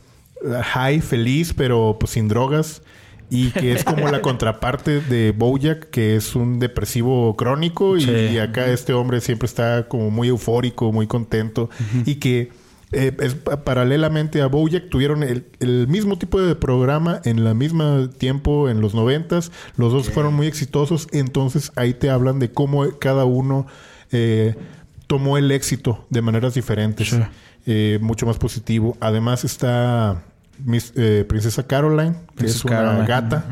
eh, 0.44 0.62
high, 0.62 1.00
feliz, 1.00 1.52
pero 1.54 1.96
pues 1.98 2.12
sin 2.12 2.28
drogas. 2.28 2.82
Y 3.30 3.50
que 3.50 3.72
es 3.72 3.82
como 3.82 4.08
la 4.10 4.20
contraparte 4.22 5.00
de 5.00 5.32
Bojack, 5.32 5.88
que 5.88 6.16
es 6.16 6.34
un 6.34 6.58
depresivo 6.58 7.34
crónico. 7.34 7.96
Y 7.96 8.38
acá 8.38 8.66
este 8.66 8.92
hombre 8.92 9.22
siempre 9.22 9.46
está 9.46 9.88
como 9.88 10.10
muy 10.10 10.28
eufórico, 10.28 10.92
muy 10.92 11.06
contento. 11.06 11.70
Y 12.04 12.16
que 12.16 12.50
eh, 12.92 13.16
es, 13.20 13.34
paralelamente 13.34 14.42
a 14.42 14.46
Bojack 14.48 14.90
tuvieron 14.90 15.22
el, 15.22 15.88
mismo 15.88 16.18
tipo 16.18 16.40
de 16.42 16.54
programa 16.54 17.22
en 17.24 17.38
el 17.38 17.54
mismo 17.54 18.10
tiempo 18.10 18.68
en 18.68 18.82
los 18.82 18.94
noventas. 18.94 19.50
Los 19.76 19.92
dos 19.92 20.10
fueron 20.10 20.34
muy 20.34 20.46
exitosos. 20.46 21.08
Entonces 21.10 21.72
ahí 21.74 21.94
te 21.94 22.10
hablan 22.10 22.38
de 22.38 22.52
cómo 22.52 22.86
cada 22.98 23.24
uno 23.24 23.66
eh, 24.10 24.54
tomó 25.06 25.38
el 25.38 25.50
éxito 25.50 26.04
de 26.10 26.20
maneras 26.20 26.52
diferentes. 26.52 27.16
Eh, 27.66 27.98
mucho 28.00 28.26
más 28.26 28.38
positivo. 28.38 28.96
Además 29.00 29.44
está 29.44 30.22
Princesa 30.64 31.66
Caroline, 31.66 32.14
que 32.36 32.46
es 32.46 32.64
una 32.64 33.04
gata. 33.04 33.44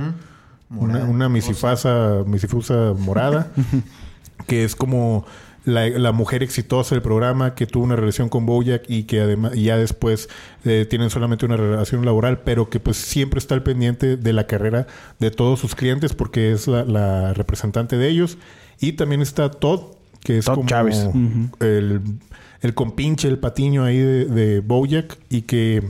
Una, 0.70 1.04
una 1.04 1.28
misifasa, 1.28 2.22
misifusa 2.26 2.94
morada. 2.96 3.48
que 4.46 4.64
es 4.64 4.74
como 4.74 5.24
la, 5.64 6.12
mujer 6.12 6.42
exitosa 6.42 6.94
del 6.94 7.02
programa 7.02 7.54
que 7.54 7.66
tuvo 7.66 7.84
una 7.84 7.96
relación 7.96 8.28
con 8.28 8.46
Bojack 8.46 8.84
y 8.88 9.04
que 9.04 9.20
además 9.20 9.52
ya 9.54 9.76
después 9.76 10.28
eh, 10.64 10.86
tienen 10.88 11.10
solamente 11.10 11.46
una 11.46 11.56
relación 11.56 12.04
laboral, 12.04 12.40
pero 12.40 12.70
que 12.70 12.80
pues 12.80 12.96
siempre 12.96 13.38
está 13.38 13.54
al 13.54 13.62
pendiente 13.62 14.16
de 14.16 14.32
la 14.32 14.46
carrera 14.46 14.86
de 15.18 15.30
todos 15.30 15.60
sus 15.60 15.74
clientes 15.74 16.14
porque 16.14 16.52
es 16.52 16.66
la, 16.66 17.34
representante 17.34 17.96
de 17.96 18.08
ellos. 18.08 18.38
Y 18.80 18.92
también 18.92 19.20
está 19.20 19.50
Todd, 19.50 19.82
que 20.22 20.38
es 20.38 20.46
como 20.46 20.64
el, 21.60 22.00
el, 22.60 22.74
compinche, 22.74 23.28
el 23.28 23.38
patiño 23.38 23.84
ahí 23.84 23.98
de, 23.98 24.24
de 24.26 24.60
Bojack 24.60 25.18
y 25.28 25.42
que 25.42 25.82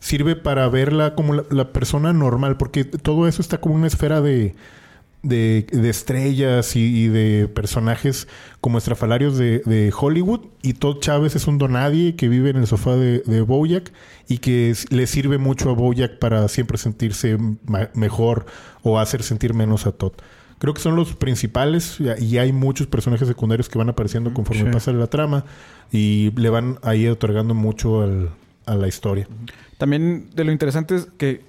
sirve 0.00 0.36
para 0.36 0.68
verla 0.68 1.14
como 1.14 1.34
la, 1.34 1.72
persona 1.72 2.12
normal, 2.12 2.56
porque 2.56 2.84
todo 2.84 3.28
eso 3.28 3.40
está 3.40 3.58
como 3.58 3.74
una 3.74 3.86
esfera 3.86 4.20
de 4.20 4.54
de, 5.22 5.88
estrellas 5.88 6.76
y, 6.76 7.08
de 7.08 7.48
personajes 7.48 8.28
como 8.60 8.78
estrafalarios 8.78 9.38
de, 9.38 9.92
Hollywood. 9.96 10.46
Y 10.62 10.74
Todd 10.74 11.00
Chávez 11.00 11.36
es 11.36 11.46
un 11.46 11.58
donadie 11.58 12.16
que 12.16 12.28
vive 12.28 12.50
en 12.50 12.56
el 12.56 12.66
sofá 12.66 12.96
de, 12.96 13.20
de 13.20 13.82
y 14.28 14.38
que 14.38 14.74
le 14.90 15.06
sirve 15.06 15.38
mucho 15.38 15.70
a 15.70 15.74
Bojack 15.74 16.18
para 16.18 16.46
siempre 16.48 16.78
sentirse 16.78 17.38
mejor 17.94 18.46
o 18.82 18.98
hacer 18.98 19.22
sentir 19.22 19.54
menos 19.54 19.86
a 19.86 19.92
Todd. 19.92 20.12
Creo 20.62 20.74
que 20.74 20.80
son 20.80 20.94
los 20.94 21.16
principales 21.16 21.98
y 22.20 22.38
hay 22.38 22.52
muchos 22.52 22.86
personajes 22.86 23.26
secundarios 23.26 23.68
que 23.68 23.78
van 23.78 23.88
apareciendo 23.88 24.32
conforme 24.32 24.70
pasa 24.70 24.92
la 24.92 25.08
trama 25.08 25.44
y 25.90 26.30
le 26.36 26.50
van 26.50 26.78
ahí 26.82 27.08
otorgando 27.08 27.52
mucho 27.52 28.00
a 28.66 28.74
la 28.76 28.86
historia. 28.86 29.26
También 29.76 30.30
de 30.32 30.44
lo 30.44 30.52
interesante 30.52 30.94
es 30.94 31.08
que, 31.18 31.40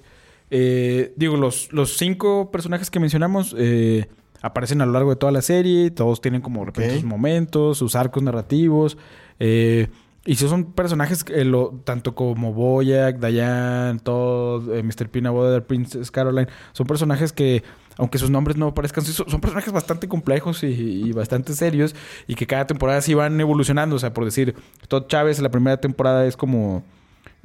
eh, 0.50 1.12
digo, 1.14 1.36
los, 1.36 1.72
los 1.72 1.96
cinco 1.96 2.50
personajes 2.50 2.90
que 2.90 2.98
mencionamos 2.98 3.54
eh, 3.56 4.08
aparecen 4.42 4.80
a 4.80 4.86
lo 4.86 4.90
largo 4.90 5.10
de 5.10 5.16
toda 5.16 5.30
la 5.30 5.42
serie, 5.42 5.92
todos 5.92 6.20
tienen 6.20 6.40
como 6.40 6.66
sus 6.74 7.04
momentos, 7.04 7.78
sus 7.78 7.94
arcos 7.94 8.20
narrativos. 8.20 8.98
Eh, 9.38 9.90
y 10.26 10.34
si 10.34 10.48
son 10.48 10.72
personajes, 10.72 11.24
lo, 11.44 11.80
tanto 11.84 12.16
como 12.16 12.52
Boyack, 12.52 13.20
Diane, 13.20 14.00
Todd, 14.00 14.70
Mr. 14.82 15.08
Peanut 15.08 15.66
Princess 15.66 16.10
Caroline, 16.10 16.48
son 16.72 16.88
personajes 16.88 17.32
que 17.32 17.62
aunque 17.96 18.18
sus 18.18 18.30
nombres 18.30 18.56
no 18.56 18.74
parezcan, 18.74 19.04
son 19.04 19.40
personajes 19.40 19.72
bastante 19.72 20.08
complejos 20.08 20.62
y, 20.62 21.12
bastante 21.12 21.54
serios 21.54 21.94
y 22.26 22.34
que 22.34 22.46
cada 22.46 22.66
temporada 22.66 23.00
sí 23.00 23.14
van 23.14 23.40
evolucionando. 23.40 23.96
O 23.96 23.98
sea, 23.98 24.12
por 24.12 24.24
decir, 24.24 24.54
Todd 24.88 25.06
Chávez 25.06 25.38
en 25.38 25.44
la 25.44 25.50
primera 25.50 25.76
temporada 25.78 26.26
es 26.26 26.36
como... 26.36 26.82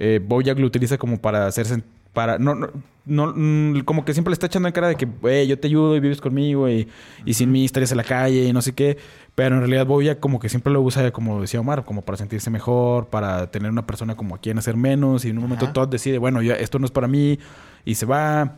Eh, 0.01 0.22
Bojack 0.25 0.58
lo 0.58 0.68
utiliza 0.68 0.98
como 0.98 1.20
para 1.20 1.46
hacerse... 1.46 1.84
Para, 2.13 2.39
no, 2.39 2.56
no, 2.56 2.70
no, 3.06 3.34
mm, 3.36 3.82
como 3.82 4.03
que 4.03 4.13
siempre 4.13 4.32
le 4.32 4.34
está 4.34 4.48
echando 4.48 4.68
en 4.68 4.74
cara 4.74 4.88
de 4.88 4.96
que, 4.96 5.08
hey, 5.24 5.48
yo 5.48 5.60
te 5.60 5.68
ayudo 5.68 5.96
y 5.96 6.00
vives 6.00 6.20
conmigo 6.20 6.68
y, 6.68 6.88
y 7.24 7.34
sin 7.36 7.51
mí 7.51 7.63
estarías 7.63 7.91
en 7.91 7.98
la 7.98 8.03
calle 8.03 8.46
y 8.46 8.53
no 8.53 8.62
sé 8.62 8.74
qué. 8.74 8.98
Pero 9.36 9.56
en 9.56 9.62
realidad 9.62 9.86
Bojack 9.86 10.20
como 10.20 10.39
que 10.39 10.50
siempre 10.50 10.74
lo 10.74 10.82
usa, 10.82 11.12
como 11.12 11.39
decía 11.39 11.60
Omar, 11.60 11.86
como 11.86 12.01
para 12.01 12.18
sentirse 12.18 12.50
mejor, 12.50 13.08
para 13.08 13.51
tener 13.51 13.72
una 13.72 13.86
persona 13.86 14.15
como 14.15 14.36
a 14.36 14.39
quien 14.39 14.58
hacer 14.58 14.75
menos. 14.75 15.24
Y 15.24 15.29
en 15.29 15.38
un 15.38 15.44
momento 15.44 15.72
Todd 15.72 15.88
decide, 15.88 16.18
bueno, 16.18 16.41
ya 16.41 16.56
esto 16.56 16.79
no 16.79 16.86
es 16.86 16.91
para 16.91 17.08
mí 17.08 17.39
y 17.86 17.96
se 17.96 18.06
va. 18.06 18.58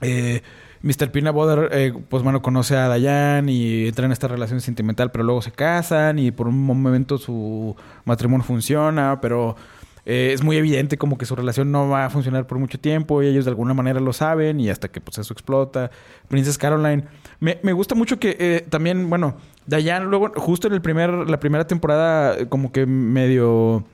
Eh, 0.00 0.42
Mr. 0.86 1.10
Pina 1.10 1.32
Boder, 1.32 1.68
eh, 1.72 1.92
pues 2.08 2.22
bueno, 2.22 2.42
conoce 2.42 2.76
a 2.76 2.86
Dayan 2.86 3.48
y 3.48 3.88
entra 3.88 4.06
en 4.06 4.12
esta 4.12 4.28
relación 4.28 4.60
sentimental, 4.60 5.10
pero 5.10 5.24
luego 5.24 5.42
se 5.42 5.50
casan 5.50 6.20
y 6.20 6.30
por 6.30 6.46
un 6.46 6.64
momento 6.64 7.18
su 7.18 7.74
matrimonio 8.04 8.44
funciona, 8.44 9.20
pero 9.20 9.56
eh, 10.04 10.30
es 10.32 10.44
muy 10.44 10.56
evidente 10.56 10.96
como 10.96 11.18
que 11.18 11.26
su 11.26 11.34
relación 11.34 11.72
no 11.72 11.88
va 11.88 12.04
a 12.04 12.10
funcionar 12.10 12.46
por 12.46 12.60
mucho 12.60 12.78
tiempo 12.78 13.20
y 13.20 13.26
ellos 13.26 13.46
de 13.46 13.50
alguna 13.50 13.74
manera 13.74 13.98
lo 13.98 14.12
saben 14.12 14.60
y 14.60 14.70
hasta 14.70 14.86
que 14.86 15.00
pues 15.00 15.18
eso 15.18 15.32
explota. 15.32 15.90
Princess 16.28 16.56
Caroline. 16.56 17.02
Me, 17.40 17.58
me 17.64 17.72
gusta 17.72 17.96
mucho 17.96 18.20
que 18.20 18.36
eh, 18.38 18.64
también, 18.70 19.10
bueno, 19.10 19.38
Dayan 19.66 20.04
luego, 20.04 20.30
justo 20.36 20.68
en 20.68 20.74
el 20.74 20.82
primer, 20.82 21.10
la 21.10 21.40
primera 21.40 21.66
temporada, 21.66 22.46
como 22.48 22.70
que 22.70 22.86
medio 22.86 23.84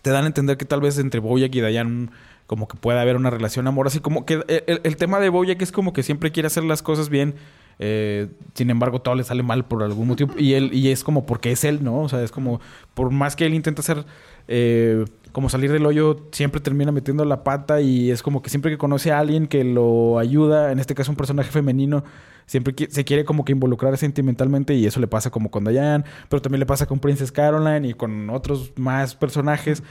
te 0.00 0.08
dan 0.08 0.24
a 0.24 0.26
entender 0.28 0.56
que 0.56 0.64
tal 0.64 0.80
vez 0.80 0.98
entre 0.98 1.20
Boyack 1.20 1.54
y 1.54 1.60
Dayan 1.60 2.10
como 2.46 2.68
que 2.68 2.76
puede 2.76 3.00
haber 3.00 3.16
una 3.16 3.30
relación 3.30 3.66
amorosa. 3.66 3.98
Y 3.98 4.00
como 4.00 4.26
que 4.26 4.42
el, 4.66 4.96
tema 4.96 5.20
de 5.20 5.28
Boya 5.28 5.56
que 5.56 5.64
es 5.64 5.72
como 5.72 5.92
que 5.92 6.02
siempre 6.02 6.32
quiere 6.32 6.46
hacer 6.46 6.64
las 6.64 6.82
cosas 6.82 7.08
bien. 7.08 7.34
Eh, 7.80 8.28
sin 8.54 8.70
embargo, 8.70 9.00
todo 9.00 9.14
le 9.14 9.24
sale 9.24 9.42
mal 9.42 9.64
por 9.64 9.82
algún 9.82 10.08
motivo. 10.08 10.34
Y 10.38 10.54
él, 10.54 10.70
y 10.72 10.90
es 10.90 11.04
como 11.04 11.26
porque 11.26 11.52
es 11.52 11.64
él, 11.64 11.82
¿no? 11.82 12.02
O 12.02 12.08
sea, 12.08 12.22
es 12.22 12.30
como, 12.30 12.60
por 12.94 13.10
más 13.10 13.34
que 13.34 13.46
él 13.46 13.54
intenta 13.54 13.80
hacer 13.80 14.04
eh, 14.46 15.04
como 15.32 15.48
salir 15.48 15.72
del 15.72 15.84
hoyo, 15.86 16.28
siempre 16.30 16.60
termina 16.60 16.92
metiendo 16.92 17.24
la 17.24 17.42
pata. 17.42 17.80
Y 17.80 18.10
es 18.10 18.22
como 18.22 18.42
que 18.42 18.50
siempre 18.50 18.70
que 18.70 18.78
conoce 18.78 19.10
a 19.10 19.18
alguien 19.18 19.46
que 19.46 19.64
lo 19.64 20.18
ayuda, 20.18 20.70
en 20.70 20.78
este 20.78 20.94
caso 20.94 21.10
un 21.10 21.16
personaje 21.16 21.50
femenino, 21.50 22.04
siempre 22.46 22.74
se 22.90 23.04
quiere 23.06 23.24
como 23.24 23.46
que 23.46 23.52
involucrar 23.52 23.96
sentimentalmente. 23.96 24.74
Y 24.74 24.86
eso 24.86 25.00
le 25.00 25.06
pasa 25.06 25.30
como 25.30 25.50
con 25.50 25.64
Diane, 25.64 26.04
pero 26.28 26.42
también 26.42 26.60
le 26.60 26.66
pasa 26.66 26.84
con 26.84 27.00
Princess 27.00 27.32
Caroline 27.32 27.88
y 27.88 27.94
con 27.94 28.28
otros 28.28 28.72
más 28.76 29.14
personajes. 29.14 29.82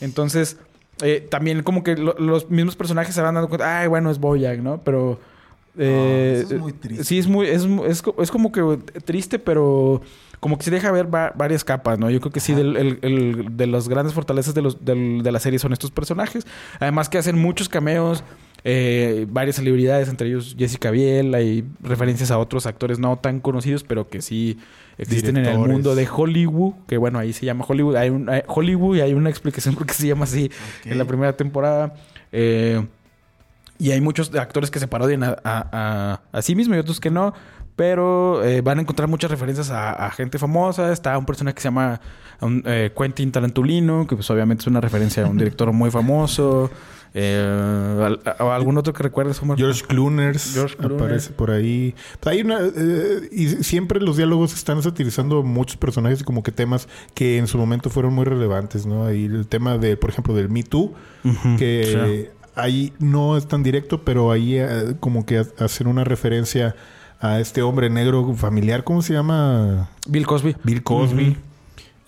Entonces 0.00 0.58
eh, 1.02 1.26
también 1.28 1.62
como 1.62 1.82
que 1.82 1.96
los 1.96 2.50
mismos 2.50 2.76
personajes 2.76 3.14
se 3.14 3.20
van 3.20 3.34
dando 3.34 3.48
cuenta, 3.48 3.80
ay, 3.80 3.88
bueno, 3.88 4.10
es 4.10 4.18
Boyack, 4.18 4.60
¿no? 4.60 4.80
Pero... 4.82 5.18
Eh, 5.76 6.44
es 6.44 6.58
muy 6.58 6.72
triste. 6.72 7.04
Sí, 7.04 7.18
es 7.18 7.26
muy... 7.26 7.46
Es, 7.48 7.66
es, 8.18 8.30
como 8.30 8.52
que 8.52 8.78
triste, 9.04 9.38
pero 9.38 10.02
como 10.40 10.58
que 10.58 10.64
se 10.64 10.70
deja 10.70 10.90
ver 10.90 11.06
varias 11.06 11.64
capas, 11.64 11.98
¿no? 11.98 12.10
Yo 12.10 12.20
creo 12.20 12.32
que 12.32 12.40
sí, 12.40 12.52
de 12.52 13.66
las 13.66 13.88
grandes 13.88 14.12
fortalezas 14.12 14.54
de, 14.54 14.62
los, 14.62 14.84
de 14.84 15.32
la 15.32 15.38
serie 15.38 15.58
son 15.58 15.72
estos 15.72 15.90
personajes. 15.90 16.46
Además 16.80 17.08
que 17.08 17.18
hacen 17.18 17.38
muchos 17.38 17.68
cameos, 17.68 18.24
eh, 18.64 19.26
varias 19.28 19.56
celebridades, 19.56 20.08
entre 20.08 20.28
ellos 20.28 20.54
Jessica 20.58 20.90
Biel, 20.90 21.34
hay 21.34 21.64
referencias 21.80 22.30
a 22.30 22.38
otros 22.38 22.66
actores 22.66 22.98
no 22.98 23.16
tan 23.18 23.40
conocidos, 23.40 23.82
pero 23.82 24.08
que 24.08 24.22
sí 24.22 24.58
existen 24.98 25.36
en 25.36 25.46
el 25.46 25.58
mundo 25.58 25.94
de 25.94 26.08
Hollywood, 26.08 26.74
que 26.86 26.96
bueno, 26.96 27.18
ahí 27.18 27.32
se 27.32 27.46
llama 27.46 27.64
Hollywood, 27.66 27.96
hay 27.96 28.10
un 28.10 28.30
Hollywood 28.46 28.96
y 28.96 29.00
hay 29.00 29.14
una 29.14 29.30
explicación 29.30 29.74
por 29.76 29.86
qué 29.86 29.94
se 29.94 30.06
llama 30.06 30.24
así 30.24 30.50
en 30.84 30.98
la 30.98 31.04
primera 31.04 31.36
temporada. 31.36 31.94
Eh, 32.30 32.84
y 33.78 33.90
hay 33.90 34.00
muchos 34.00 34.32
actores 34.36 34.70
que 34.70 34.78
se 34.78 34.86
parodian 34.86 35.24
a, 35.24 36.20
sí 36.40 36.54
mismos 36.54 36.76
y 36.76 36.80
otros 36.80 37.00
que 37.00 37.10
no. 37.10 37.34
Pero 37.74 38.44
eh, 38.44 38.60
van 38.60 38.78
a 38.78 38.82
encontrar 38.82 39.08
muchas 39.08 39.28
referencias 39.28 39.70
a, 39.70 40.08
gente 40.10 40.38
famosa. 40.38 40.92
Está 40.92 41.18
un 41.18 41.26
personaje 41.26 41.56
que 41.56 41.62
se 41.62 41.66
llama 41.66 42.00
eh, 42.64 42.92
Quentin 42.96 43.32
Tarantulino, 43.32 44.06
que 44.06 44.14
pues 44.14 44.30
obviamente 44.30 44.62
es 44.62 44.66
una 44.68 44.80
referencia 44.80 45.24
a 45.24 45.26
un 45.26 45.36
director 45.38 45.72
muy 45.72 45.90
famoso. 45.90 46.70
Eh, 47.14 48.16
¿Algún 48.38 48.78
otro 48.78 48.92
que 48.92 49.02
recuerdes, 49.02 49.40
George 49.56 49.84
Clooners 49.86 50.56
aparece 50.78 51.30
por 51.30 51.50
ahí. 51.50 51.94
Hay 52.24 52.40
una, 52.40 52.58
eh, 52.60 53.28
y 53.30 53.48
siempre 53.62 54.00
los 54.00 54.16
diálogos 54.16 54.54
están 54.54 54.82
satirizando 54.82 55.42
muchos 55.42 55.76
personajes 55.76 56.22
y 56.22 56.24
como 56.24 56.42
que 56.42 56.52
temas 56.52 56.88
que 57.14 57.36
en 57.36 57.46
su 57.46 57.58
momento 57.58 57.90
fueron 57.90 58.14
muy 58.14 58.24
relevantes, 58.24 58.86
¿no? 58.86 59.04
Ahí 59.04 59.26
el 59.26 59.46
tema 59.46 59.76
de, 59.76 59.96
por 59.96 60.10
ejemplo, 60.10 60.34
del 60.34 60.48
Me 60.48 60.62
Too, 60.62 60.94
que 61.58 62.30
ahí 62.54 62.92
no 62.98 63.36
es 63.36 63.46
tan 63.46 63.62
directo, 63.62 64.02
pero 64.02 64.30
ahí 64.30 64.56
eh, 64.56 64.94
como 65.00 65.26
que 65.26 65.44
hacer 65.58 65.88
una 65.88 66.04
referencia 66.04 66.74
a 67.20 67.40
este 67.40 67.62
hombre 67.62 67.88
negro 67.88 68.34
familiar, 68.34 68.84
¿cómo 68.84 69.02
se 69.02 69.12
llama? 69.12 69.90
Bill 70.08 70.26
Cosby. 70.26 70.56
Bill 70.64 70.82
Cosby. 70.82 71.36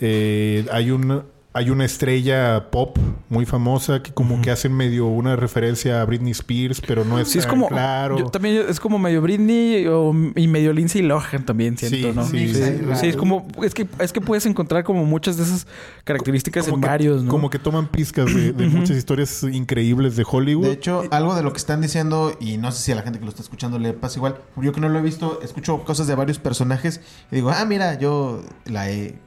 Eh, 0.00 0.66
hay 0.72 0.90
un 0.90 1.22
hay 1.56 1.70
una 1.70 1.84
estrella 1.84 2.68
pop 2.72 2.98
muy 3.28 3.46
famosa 3.46 4.02
que 4.02 4.12
como 4.12 4.42
que 4.42 4.50
hacen 4.50 4.72
medio 4.72 5.06
una 5.06 5.36
referencia 5.36 6.02
a 6.02 6.04
Britney 6.04 6.32
Spears, 6.32 6.80
pero 6.80 7.04
no 7.04 7.16
es, 7.20 7.28
sí, 7.28 7.38
es 7.38 7.46
como, 7.46 7.68
claro. 7.68 8.28
también 8.30 8.66
es 8.68 8.80
como 8.80 8.98
medio 8.98 9.22
Britney 9.22 9.86
y 10.34 10.48
medio 10.48 10.72
Lindsay 10.72 11.00
Lohan 11.02 11.46
también 11.46 11.78
siento, 11.78 12.12
¿no? 12.12 12.26
Sí, 12.26 12.52
sí, 12.52 12.62
sí, 12.96 13.06
es 13.06 13.16
como 13.16 13.46
es 13.62 13.72
que 13.72 13.86
es 14.00 14.12
que 14.12 14.20
puedes 14.20 14.46
encontrar 14.46 14.82
como 14.82 15.04
muchas 15.04 15.36
de 15.36 15.44
esas 15.44 15.68
características 16.02 16.66
en 16.66 16.80
varios, 16.80 17.22
¿no? 17.22 17.30
Como 17.30 17.48
que 17.50 17.60
toman 17.60 17.86
pizcas 17.86 18.34
de, 18.34 18.52
muchas 18.66 18.96
historias 18.96 19.44
increíbles 19.44 20.16
de 20.16 20.24
Hollywood. 20.28 20.66
De 20.66 20.72
hecho, 20.72 21.04
algo 21.12 21.36
de 21.36 21.44
lo 21.44 21.52
que 21.52 21.58
están 21.58 21.80
diciendo 21.80 22.36
y 22.40 22.56
no 22.56 22.72
sé 22.72 22.82
si 22.82 22.92
a 22.92 22.96
la 22.96 23.02
gente 23.02 23.20
que 23.20 23.26
lo 23.26 23.30
está 23.30 23.42
escuchando 23.42 23.78
le 23.78 23.92
pasa 23.92 24.18
igual, 24.18 24.38
yo 24.56 24.72
que 24.72 24.80
no 24.80 24.88
lo 24.88 24.98
he 24.98 25.02
visto, 25.02 25.38
escucho 25.40 25.84
cosas 25.84 26.08
de 26.08 26.16
varios 26.16 26.40
personajes 26.40 27.00
y 27.30 27.36
digo, 27.36 27.50
"Ah, 27.50 27.64
mira, 27.64 27.96
yo 27.96 28.42
la 28.66 28.90
he 28.90 29.20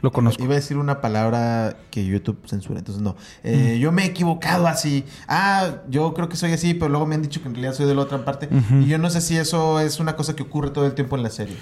lo 0.00 0.12
conozco. 0.12 0.42
Iba 0.42 0.54
a 0.54 0.56
decir 0.56 0.76
una 0.76 1.00
palabra 1.00 1.76
que 1.90 2.04
YouTube 2.04 2.38
censura, 2.46 2.78
entonces 2.78 3.02
no. 3.02 3.16
Eh, 3.42 3.78
yo 3.80 3.92
me 3.92 4.02
he 4.02 4.06
equivocado 4.06 4.66
así. 4.66 5.04
Ah, 5.28 5.76
yo 5.88 6.14
creo 6.14 6.28
que 6.28 6.36
soy 6.36 6.52
así, 6.52 6.74
pero 6.74 6.88
luego 6.88 7.06
me 7.06 7.14
han 7.14 7.22
dicho 7.22 7.42
que 7.42 7.48
en 7.48 7.54
realidad 7.54 7.74
soy 7.74 7.86
de 7.86 7.94
la 7.94 8.02
otra 8.02 8.24
parte. 8.24 8.48
Y 8.80 8.86
yo 8.86 8.98
no 8.98 9.10
sé 9.10 9.20
si 9.20 9.36
eso 9.36 9.80
es 9.80 10.00
una 10.00 10.16
cosa 10.16 10.34
que 10.34 10.42
ocurre 10.42 10.70
todo 10.70 10.86
el 10.86 10.94
tiempo 10.94 11.16
en 11.16 11.22
la 11.22 11.30
serie. 11.30 11.56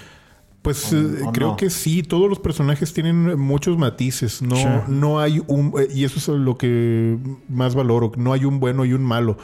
Pues 0.61 0.91
eh, 0.91 1.21
creo 1.31 1.55
que 1.55 1.69
sí, 1.69 2.03
todos 2.03 2.29
los 2.29 2.39
personajes 2.39 2.93
tienen 2.93 3.39
muchos 3.39 3.77
matices, 3.77 4.41
no, 4.41 4.85
no 4.87 5.21
hay 5.21 5.41
un, 5.47 5.73
eh, 5.79 5.87
y 5.93 6.03
eso 6.03 6.17
es 6.17 6.27
lo 6.39 6.57
que 6.57 7.17
más 7.47 7.75
valoro, 7.75 8.11
no 8.17 8.33
hay 8.33 8.43
un 8.43 8.59
bueno 8.59 8.83
y 8.83 8.91
un 8.91 9.01
malo, 9.01 9.37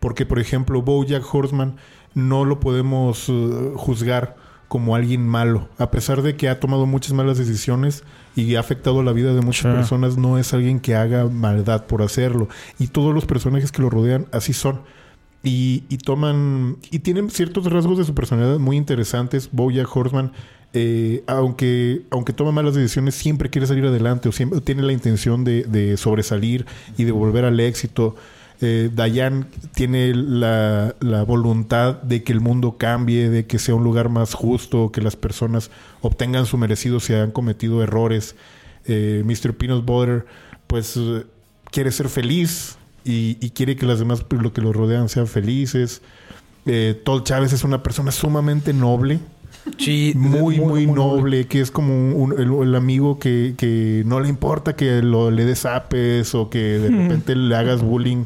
porque 0.00 0.26
por 0.26 0.40
ejemplo 0.40 0.82
Bojack 0.82 1.22
Horseman 1.32 1.76
no 2.14 2.44
lo 2.44 2.58
podemos 2.58 3.30
juzgar 3.76 4.34
como 4.68 4.96
alguien 4.96 5.26
malo. 5.26 5.68
A 5.78 5.90
pesar 5.90 6.22
de 6.22 6.36
que 6.36 6.48
ha 6.48 6.60
tomado 6.60 6.86
muchas 6.86 7.12
malas 7.12 7.38
decisiones 7.38 8.04
y 8.34 8.56
ha 8.56 8.60
afectado 8.60 9.02
la 9.02 9.12
vida 9.12 9.34
de 9.34 9.40
muchas 9.40 9.74
personas, 9.74 10.16
no 10.16 10.38
es 10.38 10.52
alguien 10.52 10.80
que 10.80 10.94
haga 10.94 11.26
maldad 11.26 11.86
por 11.86 12.02
hacerlo. 12.02 12.48
Y 12.78 12.88
todos 12.88 13.14
los 13.14 13.26
personajes 13.26 13.72
que 13.72 13.82
lo 13.82 13.90
rodean 13.90 14.26
así 14.32 14.52
son. 14.52 14.80
Y, 15.42 15.80
toman. 15.98 16.76
Y 16.90 17.00
tienen 17.00 17.30
ciertos 17.30 17.70
rasgos 17.70 17.98
de 17.98 18.04
su 18.04 18.14
personalidad 18.14 18.58
muy 18.58 18.76
interesantes. 18.76 19.50
Boya 19.52 19.84
Horseman, 19.84 20.32
eh, 20.72 21.22
aunque, 21.28 22.02
aunque 22.10 22.32
toma 22.32 22.50
malas 22.50 22.74
decisiones, 22.74 23.14
siempre 23.14 23.48
quiere 23.48 23.68
salir 23.68 23.86
adelante 23.86 24.28
o 24.28 24.32
siempre 24.32 24.60
tiene 24.60 24.82
la 24.82 24.92
intención 24.92 25.44
de, 25.44 25.62
de 25.62 25.96
sobresalir 25.96 26.66
y 26.96 27.04
de 27.04 27.12
volver 27.12 27.44
al 27.44 27.60
éxito. 27.60 28.16
Eh, 28.60 28.90
Dayan 28.94 29.48
tiene 29.74 30.14
la, 30.14 30.94
voluntad 31.26 32.00
de 32.02 32.22
que 32.22 32.32
el 32.32 32.40
mundo 32.40 32.76
cambie, 32.78 33.28
de 33.28 33.46
que 33.46 33.58
sea 33.58 33.74
un 33.74 33.84
lugar 33.84 34.08
más 34.08 34.34
justo, 34.34 34.90
que 34.92 35.02
las 35.02 35.16
personas 35.16 35.70
obtengan 36.00 36.46
su 36.46 36.56
merecido 36.56 37.00
si 37.00 37.14
han 37.14 37.30
cometido 37.30 37.82
errores. 37.82 38.34
Eh, 38.86 39.22
Mr. 39.24 39.54
Peanut 39.54 39.84
Butter, 39.84 40.26
pues 40.66 40.98
quiere 41.70 41.90
ser 41.90 42.08
feliz 42.08 42.78
y, 43.04 43.34
quiere 43.50 43.76
que 43.76 43.86
las 43.86 43.98
demás, 43.98 44.24
lo 44.30 44.52
que 44.52 44.60
lo 44.60 44.72
rodean, 44.72 45.08
sean 45.08 45.26
felices. 45.26 46.02
Eh, 46.64 47.00
Chávez 47.22 47.52
es 47.52 47.62
una 47.62 47.82
persona 47.82 48.10
sumamente 48.10 48.72
noble. 48.72 49.20
Sí, 49.78 50.12
muy, 50.16 50.58
muy, 50.60 50.86
noble, 50.86 51.46
que 51.46 51.60
es 51.60 51.70
como 51.70 52.32
el, 52.32 52.74
amigo 52.74 53.18
que, 53.18 54.02
no 54.06 54.20
le 54.20 54.28
importa 54.28 54.76
que 54.76 55.02
lo, 55.02 55.30
le 55.30 55.44
des 55.44 55.66
apes 55.66 56.34
o 56.34 56.50
que 56.50 56.78
de 56.78 56.88
repente 56.88 57.34
le 57.34 57.54
hagas 57.56 57.82
bullying. 57.82 58.24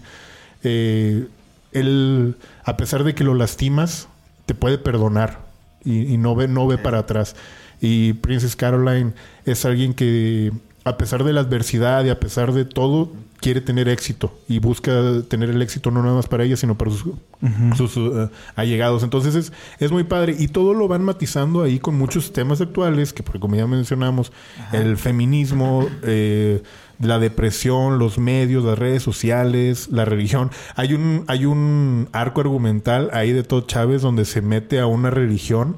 Eh, 0.63 1.27
él, 1.73 2.37
a 2.65 2.77
pesar 2.77 3.05
de 3.05 3.15
que 3.15 3.25
lo 3.25 3.35
lastimas, 3.35 4.09
te 4.47 4.55
puede 4.55 4.79
perdonar 4.79 5.41
y, 5.85 6.17
no 6.19 6.35
ve, 6.35 6.49
no 6.49 6.67
ve 6.67 6.79
para 6.79 6.99
atrás. 6.99 7.37
Y 7.81 8.15
Princess 8.15 8.57
Caroline 8.57 9.13
es 9.45 9.65
alguien 9.65 9.95
que, 9.95 10.53
a 10.85 10.97
pesar 10.97 11.25
de 11.25 11.33
la 11.33 11.41
adversidad 11.41 12.05
y 12.05 12.09
a 12.09 12.19
pesar 12.19 12.53
de 12.53 12.65
todo, 12.65 13.13
quiere 13.41 13.61
tener 13.61 13.89
éxito 13.89 14.33
y 14.49 14.59
busca 14.59 15.23
tener 15.29 15.51
el 15.51 15.61
éxito 15.63 15.91
no 15.91 16.03
nada 16.03 16.15
más 16.15 16.29
para 16.29 16.45
ella, 16.45 16.57
sino 16.57 16.77
para 16.77 16.91
sus, 16.91 17.97
uh, 17.97 18.31
allegados. 18.55 19.03
Entonces 19.03 19.35
es, 19.35 19.53
es, 19.79 19.91
muy 19.91 20.05
padre 20.05 20.37
y 20.39 20.49
todo 20.49 20.75
lo 20.75 20.89
van 20.89 21.03
matizando 21.03 21.63
ahí 21.63 21.79
con 21.79 21.97
muchos 21.97 22.33
temas 22.33 22.61
actuales, 22.61 23.13
que 23.13 23.23
como 23.23 23.57
ya 23.57 23.67
mencionamos, 23.67 24.33
el 24.73 24.97
feminismo, 24.97 25.89
eh, 26.03 26.63
la 26.99 27.19
depresión, 27.19 27.99
los 27.99 28.19
medios, 28.19 28.65
las 28.65 28.79
redes 28.79 29.03
sociales, 29.03 29.89
la 29.91 30.05
religión. 30.05 30.51
Hay 30.77 30.93
un, 30.95 31.25
hay 31.27 31.47
un 31.47 32.09
arco 32.13 32.43
argumental 32.43 33.11
ahí 33.13 33.33
de 33.33 33.43
Todd 33.43 33.67
Chávez 33.67 34.03
donde 34.03 34.25
se 34.25 34.43
mete 34.43 34.81
a 34.81 34.87
una 34.87 35.11
religión 35.11 35.77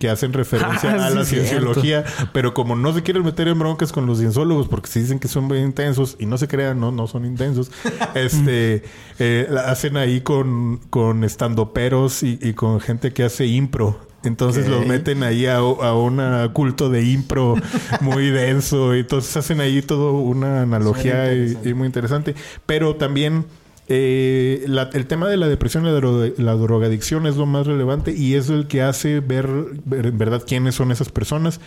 que 0.00 0.08
hacen 0.08 0.32
referencia 0.32 0.90
ah, 0.98 1.06
a 1.06 1.10
la 1.10 1.24
cienciología, 1.24 2.04
pero 2.32 2.54
como 2.54 2.74
no 2.74 2.92
se 2.92 3.02
quieren 3.02 3.22
meter 3.22 3.46
en 3.46 3.58
broncas 3.58 3.92
con 3.92 4.06
los 4.06 4.18
cienciólogos 4.18 4.66
porque 4.66 4.88
se 4.88 5.00
dicen 5.00 5.20
que 5.20 5.28
son 5.28 5.44
muy 5.44 5.58
intensos 5.58 6.16
y 6.18 6.26
no 6.26 6.38
se 6.38 6.48
crean, 6.48 6.80
no, 6.80 6.90
no 6.90 7.06
son 7.06 7.24
intensos, 7.26 7.70
este, 8.14 8.82
eh, 9.18 9.48
hacen 9.66 9.96
ahí 9.96 10.22
con, 10.22 10.78
con 10.90 11.22
estandoperos 11.22 12.24
y, 12.24 12.38
y 12.40 12.54
con 12.54 12.80
gente 12.80 13.12
que 13.12 13.22
hace 13.22 13.46
impro. 13.46 14.10
Entonces 14.22 14.68
los 14.68 14.86
meten 14.86 15.22
ahí 15.22 15.46
a, 15.46 15.62
un 15.62 16.50
culto 16.52 16.90
de 16.90 17.04
impro 17.04 17.54
muy 18.00 18.28
denso. 18.30 18.94
Y 18.94 19.00
entonces 19.00 19.34
hacen 19.36 19.60
ahí 19.60 19.80
todo 19.80 20.12
una 20.12 20.62
analogía 20.62 21.32
y, 21.32 21.74
muy 21.74 21.86
interesante. 21.86 22.34
Pero 22.66 22.96
también 22.96 23.46
eh, 23.92 24.66
el 24.92 25.06
tema 25.06 25.28
de 25.28 25.36
la 25.36 25.48
depresión 25.48 25.84
y 25.84 26.40
la, 26.40 26.54
drogadicción 26.54 27.26
es 27.26 27.36
lo 27.36 27.44
más 27.44 27.66
relevante 27.66 28.14
y 28.16 28.34
es 28.34 28.48
el 28.48 28.68
que 28.68 28.82
hace 28.82 29.18
ver, 29.18 29.48
en 29.90 30.16
verdad 30.16 30.44
quiénes 30.46 30.76
son 30.76 30.92
esas 30.92 31.08
personas. 31.08 31.60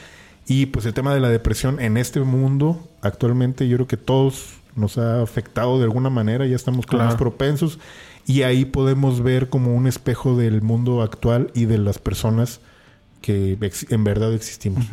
Y 0.47 0.67
pues 0.67 0.85
el 0.85 0.93
tema 0.93 1.13
de 1.13 1.19
la 1.19 1.27
depresión 1.29 1.81
en 1.81 1.97
este 1.97 2.21
mundo, 2.21 2.89
actualmente 3.01 3.67
yo 3.67 3.75
creo 3.75 3.87
que 3.87 3.97
todos 3.97 4.53
nos 4.75 4.97
ha 4.97 5.21
afectado 5.21 5.77
de 5.79 5.83
alguna 5.83 6.09
manera, 6.09 6.45
ya 6.45 6.55
estamos 6.55 6.85
más 6.93 7.15
propensos. 7.15 7.77
Y 8.25 8.43
ahí 8.43 8.63
podemos 8.63 9.21
ver 9.21 9.49
como 9.49 9.75
un 9.75 9.85
espejo 9.85 10.37
del 10.37 10.61
mundo 10.61 11.01
actual 11.01 11.51
y 11.53 11.65
de 11.65 11.77
las 11.77 11.99
personas 11.99 12.61
que 13.23 13.57
en 13.89 14.03
verdad 14.03 14.33
existimos. 14.33 14.83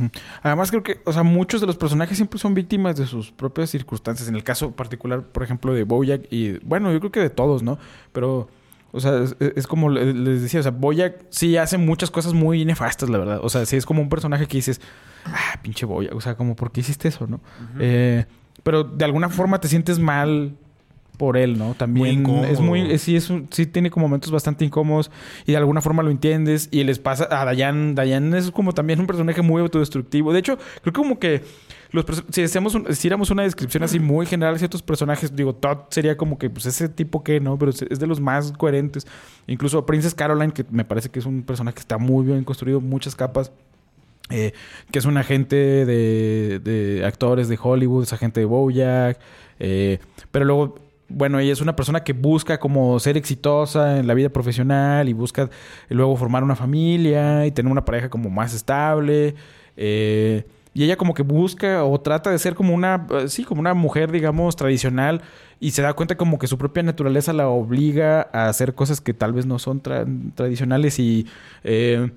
Además 0.42 0.70
creo 0.70 0.84
que, 0.84 1.00
o 1.04 1.12
sea, 1.12 1.24
muchos 1.24 1.60
de 1.60 1.66
los 1.66 1.76
personajes 1.76 2.16
siempre 2.16 2.38
son 2.38 2.54
víctimas 2.54 2.94
de 2.94 3.04
sus 3.04 3.32
propias 3.32 3.70
circunstancias. 3.70 4.28
En 4.28 4.36
el 4.36 4.44
caso 4.44 4.70
particular, 4.70 5.24
por 5.24 5.42
ejemplo, 5.42 5.74
de 5.74 5.82
Bojack 5.82 6.32
y, 6.32 6.58
bueno, 6.60 6.92
yo 6.92 7.00
creo 7.00 7.10
que 7.10 7.18
de 7.18 7.28
todos, 7.28 7.64
¿no? 7.64 7.76
Pero, 8.12 8.48
o 8.92 9.00
sea, 9.00 9.24
es, 9.56 9.66
como 9.66 9.90
les 9.90 10.42
decía, 10.42 10.60
o 10.60 10.62
sea, 10.62 10.70
Bojack 10.70 11.24
sí 11.30 11.56
hace 11.56 11.76
muchas 11.76 12.12
cosas 12.12 12.32
muy 12.32 12.64
nefastas, 12.64 13.10
la 13.10 13.18
verdad. 13.18 13.40
O 13.42 13.48
sea, 13.48 13.66
sí 13.66 13.76
es 13.76 13.84
como 13.84 14.00
un 14.00 14.08
personaje 14.08 14.46
que 14.46 14.58
dices, 14.58 14.80
ah, 15.24 15.58
pinche 15.60 15.84
Bojack, 15.84 16.14
o 16.14 16.20
sea, 16.20 16.36
como, 16.36 16.54
¿por 16.54 16.70
qué 16.70 16.82
hiciste 16.82 17.08
eso, 17.08 17.26
no? 17.26 17.40
eh, 17.80 18.26
pero 18.62 18.84
de 18.84 19.04
alguna 19.04 19.28
forma 19.28 19.58
te 19.58 19.66
sientes 19.66 19.98
mal 19.98 20.56
por 21.20 21.36
él, 21.36 21.58
¿no? 21.58 21.74
También 21.74 22.26
es 22.46 22.60
muy, 22.60 22.96
sí, 22.96 23.14
es 23.14 23.30
sí 23.50 23.66
tiene 23.66 23.90
como 23.90 24.08
momentos 24.08 24.30
bastante 24.30 24.64
incómodos 24.64 25.10
y 25.44 25.52
de 25.52 25.58
alguna 25.58 25.82
forma 25.82 26.02
lo 26.02 26.10
entiendes 26.10 26.70
y 26.70 26.82
les 26.82 26.98
pasa 26.98 27.28
a 27.30 27.44
Dayan, 27.44 27.94
Dayan 27.94 28.32
es 28.32 28.50
como 28.50 28.72
también 28.72 29.00
un 29.00 29.06
personaje 29.06 29.42
muy 29.42 29.60
autodestructivo. 29.60 30.32
De 30.32 30.38
hecho, 30.38 30.56
creo 30.56 30.92
que 30.94 30.98
como 30.98 31.18
que 31.18 31.42
los 31.92 32.06
si 32.30 32.42
hacemos 32.42 32.74
hiciéramos 32.88 33.30
una 33.30 33.42
descripción 33.42 33.82
así 33.82 34.00
muy 34.00 34.24
general 34.24 34.54
de 34.54 34.60
ciertos 34.60 34.80
personajes, 34.80 35.36
digo, 35.36 35.54
Todd 35.54 35.80
sería 35.90 36.16
como 36.16 36.38
que 36.38 36.48
pues 36.48 36.64
ese 36.64 36.88
tipo 36.88 37.22
que, 37.22 37.38
¿no? 37.38 37.58
Pero 37.58 37.70
es 37.70 37.98
de 37.98 38.06
los 38.06 38.18
más 38.18 38.52
coherentes. 38.52 39.06
Incluso 39.46 39.84
Princess 39.84 40.14
Caroline, 40.14 40.54
que 40.54 40.64
me 40.70 40.86
parece 40.86 41.10
que 41.10 41.18
es 41.18 41.26
un 41.26 41.42
personaje 41.42 41.74
que 41.74 41.80
está 41.80 41.98
muy 41.98 42.24
bien 42.24 42.44
construido, 42.44 42.80
muchas 42.80 43.14
capas. 43.14 43.52
Eh, 44.30 44.52
que 44.90 45.00
es 45.00 45.04
un 45.04 45.18
agente 45.18 45.56
de, 45.56 46.60
de, 46.64 47.04
actores 47.04 47.48
de 47.48 47.58
Hollywood, 47.60 48.04
es 48.04 48.12
agente 48.14 48.40
de 48.40 48.46
Bojack. 48.46 49.18
Eh, 49.58 49.98
pero 50.30 50.46
luego 50.46 50.89
bueno, 51.10 51.38
ella 51.38 51.52
es 51.52 51.60
una 51.60 51.76
persona 51.76 52.02
que 52.02 52.12
busca 52.12 52.58
como 52.58 52.98
ser 53.00 53.16
exitosa 53.16 53.98
en 53.98 54.06
la 54.06 54.14
vida 54.14 54.28
profesional 54.28 55.08
y 55.08 55.12
busca 55.12 55.50
luego 55.88 56.16
formar 56.16 56.42
una 56.44 56.56
familia 56.56 57.46
y 57.46 57.50
tener 57.50 57.70
una 57.70 57.84
pareja 57.84 58.08
como 58.08 58.30
más 58.30 58.54
estable. 58.54 59.34
Eh, 59.76 60.44
y 60.72 60.84
ella 60.84 60.96
como 60.96 61.14
que 61.14 61.22
busca 61.22 61.84
o 61.84 62.00
trata 62.00 62.30
de 62.30 62.38
ser 62.38 62.54
como 62.54 62.74
una, 62.74 63.06
sí, 63.26 63.44
como 63.44 63.60
una 63.60 63.74
mujer, 63.74 64.12
digamos, 64.12 64.54
tradicional 64.54 65.20
y 65.58 65.72
se 65.72 65.82
da 65.82 65.92
cuenta 65.92 66.16
como 66.16 66.38
que 66.38 66.46
su 66.46 66.56
propia 66.58 66.82
naturaleza 66.82 67.32
la 67.32 67.48
obliga 67.48 68.28
a 68.32 68.48
hacer 68.48 68.74
cosas 68.74 69.00
que 69.00 69.12
tal 69.12 69.32
vez 69.32 69.46
no 69.46 69.58
son 69.58 69.80
tradicionales 69.80 70.98
y 70.98 71.26
eh, 71.64 72.10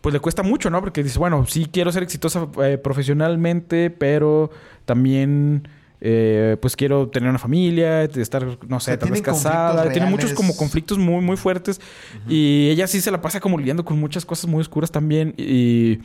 pues 0.00 0.12
le 0.12 0.20
cuesta 0.20 0.42
mucho, 0.42 0.70
¿no? 0.70 0.80
Porque 0.80 1.02
dice, 1.02 1.18
bueno, 1.18 1.46
sí 1.46 1.66
quiero 1.70 1.92
ser 1.92 2.02
exitosa 2.02 2.48
eh, 2.62 2.78
profesionalmente, 2.78 3.90
pero 3.90 4.50
también 4.84 5.68
eh, 6.00 6.56
pues 6.60 6.76
quiero 6.76 7.08
tener 7.08 7.30
una 7.30 7.38
familia, 7.38 8.02
estar, 8.02 8.58
no 8.68 8.80
sé, 8.80 8.96
tal 8.96 9.10
vez 9.10 9.22
casada. 9.22 9.90
Tiene 9.90 10.08
muchos 10.08 10.32
como 10.32 10.56
conflictos 10.56 10.98
muy, 10.98 11.22
muy 11.22 11.36
fuertes. 11.36 11.80
Y 12.28 12.68
ella 12.70 12.86
sí 12.86 13.00
se 13.00 13.10
la 13.10 13.20
pasa 13.20 13.40
como 13.40 13.58
lidiando 13.58 13.84
con 13.84 13.98
muchas 13.98 14.24
cosas 14.24 14.48
muy 14.48 14.60
oscuras 14.60 14.90
también. 14.90 15.34
Y 15.36 16.00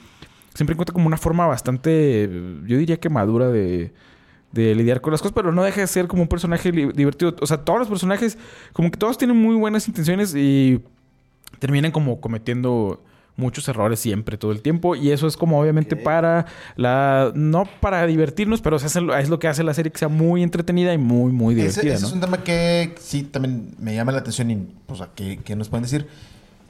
siempre 0.54 0.74
encuentra 0.74 0.94
como 0.94 1.08
una 1.08 1.18
forma 1.18 1.46
bastante, 1.48 2.30
yo 2.66 2.78
diría 2.78 2.98
que 3.00 3.10
madura 3.10 3.50
de, 3.50 3.92
de 4.52 4.76
lidiar 4.76 5.02
con 5.02 5.12
las 5.12 5.22
cosas, 5.22 5.34
pero 5.34 5.52
no 5.52 5.64
deja 5.64 5.82
de 5.82 5.88
ser 5.88 6.08
como 6.08 6.24
un 6.24 6.28
personaje 6.28 6.72
divertido. 6.72 7.36
O 7.42 7.48
sea, 7.48 7.58
todos 7.58 7.80
los 7.80 7.88
personajes, 7.88 8.38
como 8.74 8.92
que 8.92 8.98
todos 8.98 9.18
tienen 9.18 9.38
muy 9.38 9.56
buenas 9.56 9.88
intenciones 9.88 10.34
y 10.36 10.82
terminan 11.60 11.92
como 11.92 12.20
cometiendo 12.22 13.04
muchos 13.42 13.68
errores 13.68 14.00
siempre, 14.00 14.38
todo 14.38 14.52
el 14.52 14.62
tiempo. 14.62 14.96
Y 14.96 15.12
eso 15.12 15.28
es 15.28 15.36
como 15.36 15.60
obviamente 15.60 15.96
para 15.98 16.46
la... 16.78 17.32
No 17.36 17.68
para 17.82 18.06
divertirnos, 18.06 18.62
pero 18.62 18.78
es 18.78 19.30
lo 19.30 19.40
que 19.40 19.48
hace 19.48 19.64
la 19.64 19.74
serie 19.74 19.92
que 19.92 20.00
sea 20.00 20.08
muy 20.08 20.44
entretenida 20.44 20.94
y 20.94 20.98
muy, 20.98 21.32
muy 21.32 21.56
divertida. 21.56 21.94
Ese, 21.94 22.06
es 22.06 22.12
un 22.12 22.22
tema 22.22 22.44
que 22.44 22.96
sí 23.00 23.24
también 23.24 23.76
me 23.80 23.96
llama 23.96 24.12
la 24.12 24.20
atención 24.20 24.52
y, 24.52 24.68
pues, 24.86 25.02
¿qué, 25.16 25.56
nos 25.56 25.70
pueden 25.70 25.84
decir? 25.84 26.08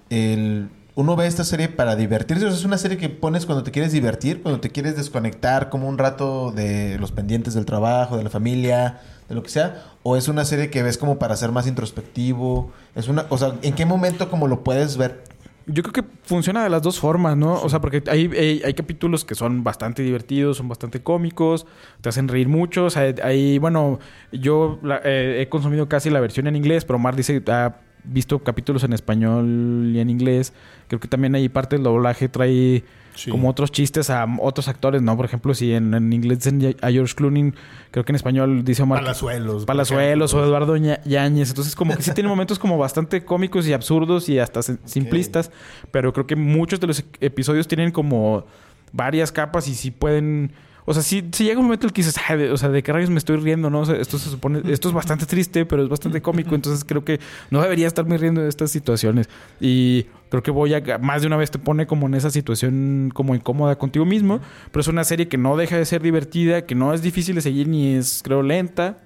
El, 0.10 0.70
uno 0.96 1.16
ve 1.16 1.28
esta 1.28 1.44
serie 1.44 1.70
para 1.70 1.96
divertirse. 1.96 2.48
es 2.48 2.66
una 2.66 2.78
serie 2.78 2.98
que 2.98 3.10
pones 3.10 3.46
cuando 3.46 3.64
te 3.64 3.72
quieres 3.72 3.92
divertir, 3.92 4.42
cuando 4.42 4.60
te 4.60 4.72
quieres 4.72 4.96
desconectar 4.96 5.70
como 5.70 5.88
un 5.88 5.98
rato 5.98 6.52
de 6.52 6.98
los 7.00 7.12
pendientes 7.12 7.54
del 7.54 7.66
trabajo, 7.66 8.18
de 8.18 8.24
la 8.24 8.30
familia, 8.30 9.02
de 9.30 9.36
lo 9.36 9.44
que 9.44 9.50
sea. 9.50 9.84
O 10.04 10.18
es 10.18 10.28
una 10.28 10.46
serie 10.46 10.70
que 10.70 10.84
ves 10.84 10.98
como 10.98 11.20
para 11.20 11.36
ser 11.36 11.52
más 11.52 11.68
introspectivo. 11.68 12.72
Es 12.96 13.08
una, 13.08 13.26
o 13.30 13.38
sea, 13.38 13.56
¿en 13.62 13.74
qué 13.74 13.86
momento 13.86 14.30
como 14.30 14.48
lo 14.48 14.64
puedes 14.64 14.98
ver 14.98 15.24
yo 15.72 15.84
creo 15.84 15.94
que 15.94 16.04
funciona 16.24 16.64
de 16.64 16.70
las 16.70 16.82
dos 16.82 17.00
formas, 17.00 17.38
¿no? 17.38 17.54
O 17.62 17.70
sea, 17.70 17.80
porque 17.82 18.04
hay, 18.08 18.62
hay, 18.64 18.74
capítulos 18.74 19.26
que 19.26 19.36
son 19.36 19.64
bastante 19.64 20.04
divertidos, 20.04 20.58
son 20.58 20.68
bastante 20.68 21.02
cómicos, 21.02 21.66
te 22.02 22.10
hacen 22.10 22.28
reír 22.28 22.48
mucho. 22.48 22.86
O 22.86 22.90
sea, 22.90 23.14
hay, 23.24 23.58
bueno, 23.58 24.00
yo 24.32 24.80
eh, 25.04 25.40
he 25.42 25.50
consumido 25.50 25.88
casi 25.88 26.10
la 26.10 26.20
versión 26.20 26.48
en 26.48 26.56
inglés, 26.56 26.86
pero 26.86 27.00
Mar 27.00 27.16
dice 27.16 27.42
ha 27.48 27.76
visto 28.04 28.40
capítulos 28.40 28.84
en 28.84 28.94
español 28.94 29.92
y 29.94 30.00
en 30.00 30.10
inglés. 30.10 30.54
Creo 30.88 31.00
que 31.00 31.08
también 31.08 31.36
hay 31.36 31.50
parte 31.50 31.76
del 31.76 31.84
doblaje 31.84 32.30
trae 32.30 32.84
como 33.30 33.50
otros 33.50 33.72
chistes 33.72 34.10
a 34.10 34.26
otros 34.40 34.68
actores, 34.68 35.02
¿no? 35.02 35.16
Por 35.18 35.26
ejemplo, 35.26 35.54
si 35.54 35.74
en, 35.74 36.14
inglés 36.14 36.40
dicen 36.40 36.76
a 36.82 36.90
George 36.90 37.14
Clooney, 37.14 37.54
creo 37.92 38.06
que 38.06 38.12
en 38.12 38.16
español 38.16 38.64
dice 38.64 38.84
Omar... 38.84 39.02
Palazuelos. 39.02 39.66
Palazuelos 39.66 40.34
o 40.34 40.44
Eduardo 40.44 40.76
Yáñez. 40.78 41.50
Entonces, 41.50 41.76
como 41.76 41.96
que 41.96 42.04
sí 42.04 42.12
tiene 42.14 42.30
momentos 42.30 42.58
como 42.58 42.78
bastante 42.78 43.24
cómicos 43.24 43.68
y 43.68 43.74
absurdos 43.74 44.30
y 44.30 44.40
hasta 44.40 44.62
simplistas. 44.62 45.52
Pero 45.92 46.14
creo 46.14 46.26
que 46.26 46.36
muchos 46.36 46.80
de 46.80 46.88
los 46.88 47.04
episodios 47.20 47.68
tienen 47.68 47.92
como 47.92 48.46
varias 48.94 49.32
capas 49.32 49.68
y 49.68 49.76
sí 49.76 49.92
pueden 49.92 50.52
o 50.92 50.94
sea, 50.94 51.04
si 51.04 51.22
llega 51.22 51.60
un 51.60 51.66
momento 51.66 51.86
en 51.86 51.90
el 51.90 51.94
que 51.94 52.04
dices, 52.04 52.16
o 52.52 52.58
sea, 52.58 52.70
¿de 52.70 52.84
qué 52.84 52.92
rayos 52.94 53.10
me 53.10 53.18
estoy 53.18 53.38
riendo? 53.38 53.70
¿no? 53.70 53.84
esto 53.84 54.20
se 54.20 54.30
supone, 54.30 54.62
esto 54.72 54.90
es 54.90 54.94
bastante 54.94 55.26
triste, 55.26 55.66
pero 55.66 55.84
es 55.84 55.90
bastante 55.90 56.22
cómico. 56.22 56.54
Entonces 56.54 56.84
creo 56.84 57.04
que 57.04 57.20
no 57.50 57.62
debería 57.62 57.88
estarme 57.88 58.18
riendo 58.18 58.42
de 58.42 58.50
estas 58.50 58.72
situaciones. 58.72 59.30
Y 59.60 60.06
creo 60.30 60.44
que 60.44 60.52
voy 60.52 60.74
a 60.74 61.00
más 61.00 61.22
de 61.22 61.28
una 61.28 61.38
vez 61.38 61.50
te 61.50 61.60
pone 61.60 61.88
como 61.88 62.08
en 62.08 62.14
esa 62.14 62.30
situación 62.30 63.12
como 63.14 63.34
incómoda 63.34 63.78
contigo 63.78 64.06
mismo. 64.06 64.40
Pero 64.72 64.82
es 64.82 64.88
una 64.88 65.04
serie 65.04 65.28
que 65.28 65.38
no 65.38 65.58
deja 65.58 65.78
de 65.78 65.86
ser 65.86 66.02
divertida, 66.02 66.66
que 66.66 66.76
no 66.76 66.94
es 66.94 67.02
difícil 67.02 67.36
de 67.36 67.42
seguir 67.42 67.68
ni 67.68 67.96
es, 67.96 68.22
creo, 68.24 68.44
lenta. 68.44 68.98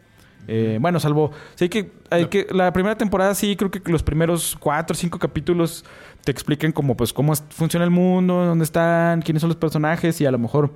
Eh, 0.47 0.77
bueno, 0.81 0.99
salvo. 0.99 1.31
Sí, 1.55 1.69
que, 1.69 1.91
hay 2.09 2.25
que. 2.25 2.47
La 2.51 2.73
primera 2.73 2.97
temporada 2.97 3.35
sí, 3.35 3.55
creo 3.55 3.71
que 3.71 3.81
los 3.91 4.03
primeros 4.03 4.57
cuatro 4.59 4.93
o 4.93 4.97
cinco 4.97 5.19
capítulos 5.19 5.85
te 6.23 6.31
explican 6.31 6.71
como, 6.71 6.97
pues, 6.97 7.13
cómo 7.13 7.33
funciona 7.35 7.83
el 7.83 7.91
mundo, 7.91 8.45
dónde 8.45 8.65
están, 8.65 9.21
quiénes 9.21 9.41
son 9.41 9.49
los 9.49 9.57
personajes 9.57 10.19
y 10.21 10.25
a 10.25 10.31
lo 10.31 10.39
mejor 10.39 10.73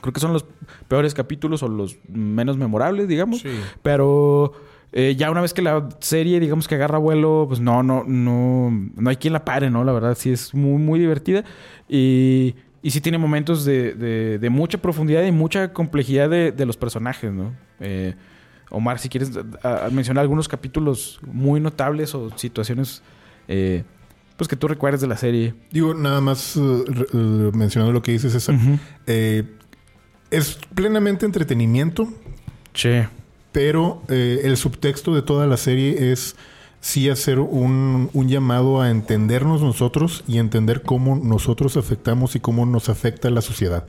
Creo 0.00 0.12
que 0.12 0.20
son 0.20 0.32
los 0.32 0.44
peores 0.86 1.14
capítulos 1.14 1.62
o 1.62 1.68
los 1.68 1.96
menos 2.08 2.56
memorables, 2.56 3.08
digamos. 3.08 3.42
Pero 3.82 4.52
eh, 4.92 5.14
ya 5.16 5.30
una 5.30 5.40
vez 5.40 5.52
que 5.52 5.62
la 5.62 5.88
serie, 6.00 6.40
digamos 6.40 6.66
que 6.66 6.74
agarra 6.74 6.98
vuelo, 6.98 7.44
pues 7.48 7.60
no, 7.60 7.82
no, 7.82 8.04
no, 8.04 8.70
no 8.96 9.10
hay 9.10 9.16
quien 9.16 9.32
la 9.32 9.44
pare, 9.44 9.70
¿no? 9.70 9.84
La 9.84 9.92
verdad 9.92 10.16
sí 10.18 10.30
es 10.30 10.54
muy, 10.54 10.80
muy 10.80 10.98
divertida. 10.98 11.44
Y, 11.88 12.54
y 12.82 12.90
sí 12.90 13.00
tiene 13.00 13.18
momentos 13.18 13.64
de, 13.64 13.94
de, 14.38 14.50
mucha 14.50 14.78
profundidad 14.78 15.24
y 15.24 15.32
mucha 15.32 15.72
complejidad 15.72 16.30
de, 16.30 16.52
de 16.52 16.66
los 16.66 16.76
personajes, 16.76 17.32
¿no? 17.32 17.54
Eh, 17.80 18.14
Omar, 18.70 18.98
si 18.98 19.08
quieres 19.08 19.30
mencionar 19.92 20.22
algunos 20.22 20.46
capítulos 20.46 21.20
muy 21.26 21.58
notables 21.58 22.14
o 22.14 22.30
situaciones 22.36 23.02
eh, 23.46 23.82
pues 24.36 24.46
que 24.46 24.56
tú 24.56 24.68
recuerdes 24.68 25.00
de 25.00 25.06
la 25.06 25.16
serie. 25.16 25.54
Digo, 25.70 25.94
nada 25.94 26.20
más 26.20 26.54
mencionando 26.56 27.92
lo 27.92 28.02
que 28.02 28.12
dices, 28.12 28.32
César. 28.32 28.56
Es 30.30 30.58
plenamente 30.74 31.26
entretenimiento. 31.26 32.08
Sí. 32.74 33.02
Pero 33.52 34.02
eh, 34.08 34.42
el 34.44 34.56
subtexto 34.56 35.14
de 35.14 35.22
toda 35.22 35.46
la 35.46 35.56
serie 35.56 36.12
es 36.12 36.36
sí 36.80 37.10
hacer 37.10 37.40
un, 37.40 38.10
llamado 38.28 38.80
a 38.80 38.90
entendernos 38.90 39.62
nosotros 39.62 40.22
y 40.28 40.38
entender 40.38 40.82
cómo 40.82 41.16
nosotros 41.16 41.76
afectamos 41.76 42.36
y 42.36 42.40
cómo 42.40 42.66
nos 42.66 42.88
afecta 42.88 43.30
la 43.30 43.40
sociedad. 43.40 43.86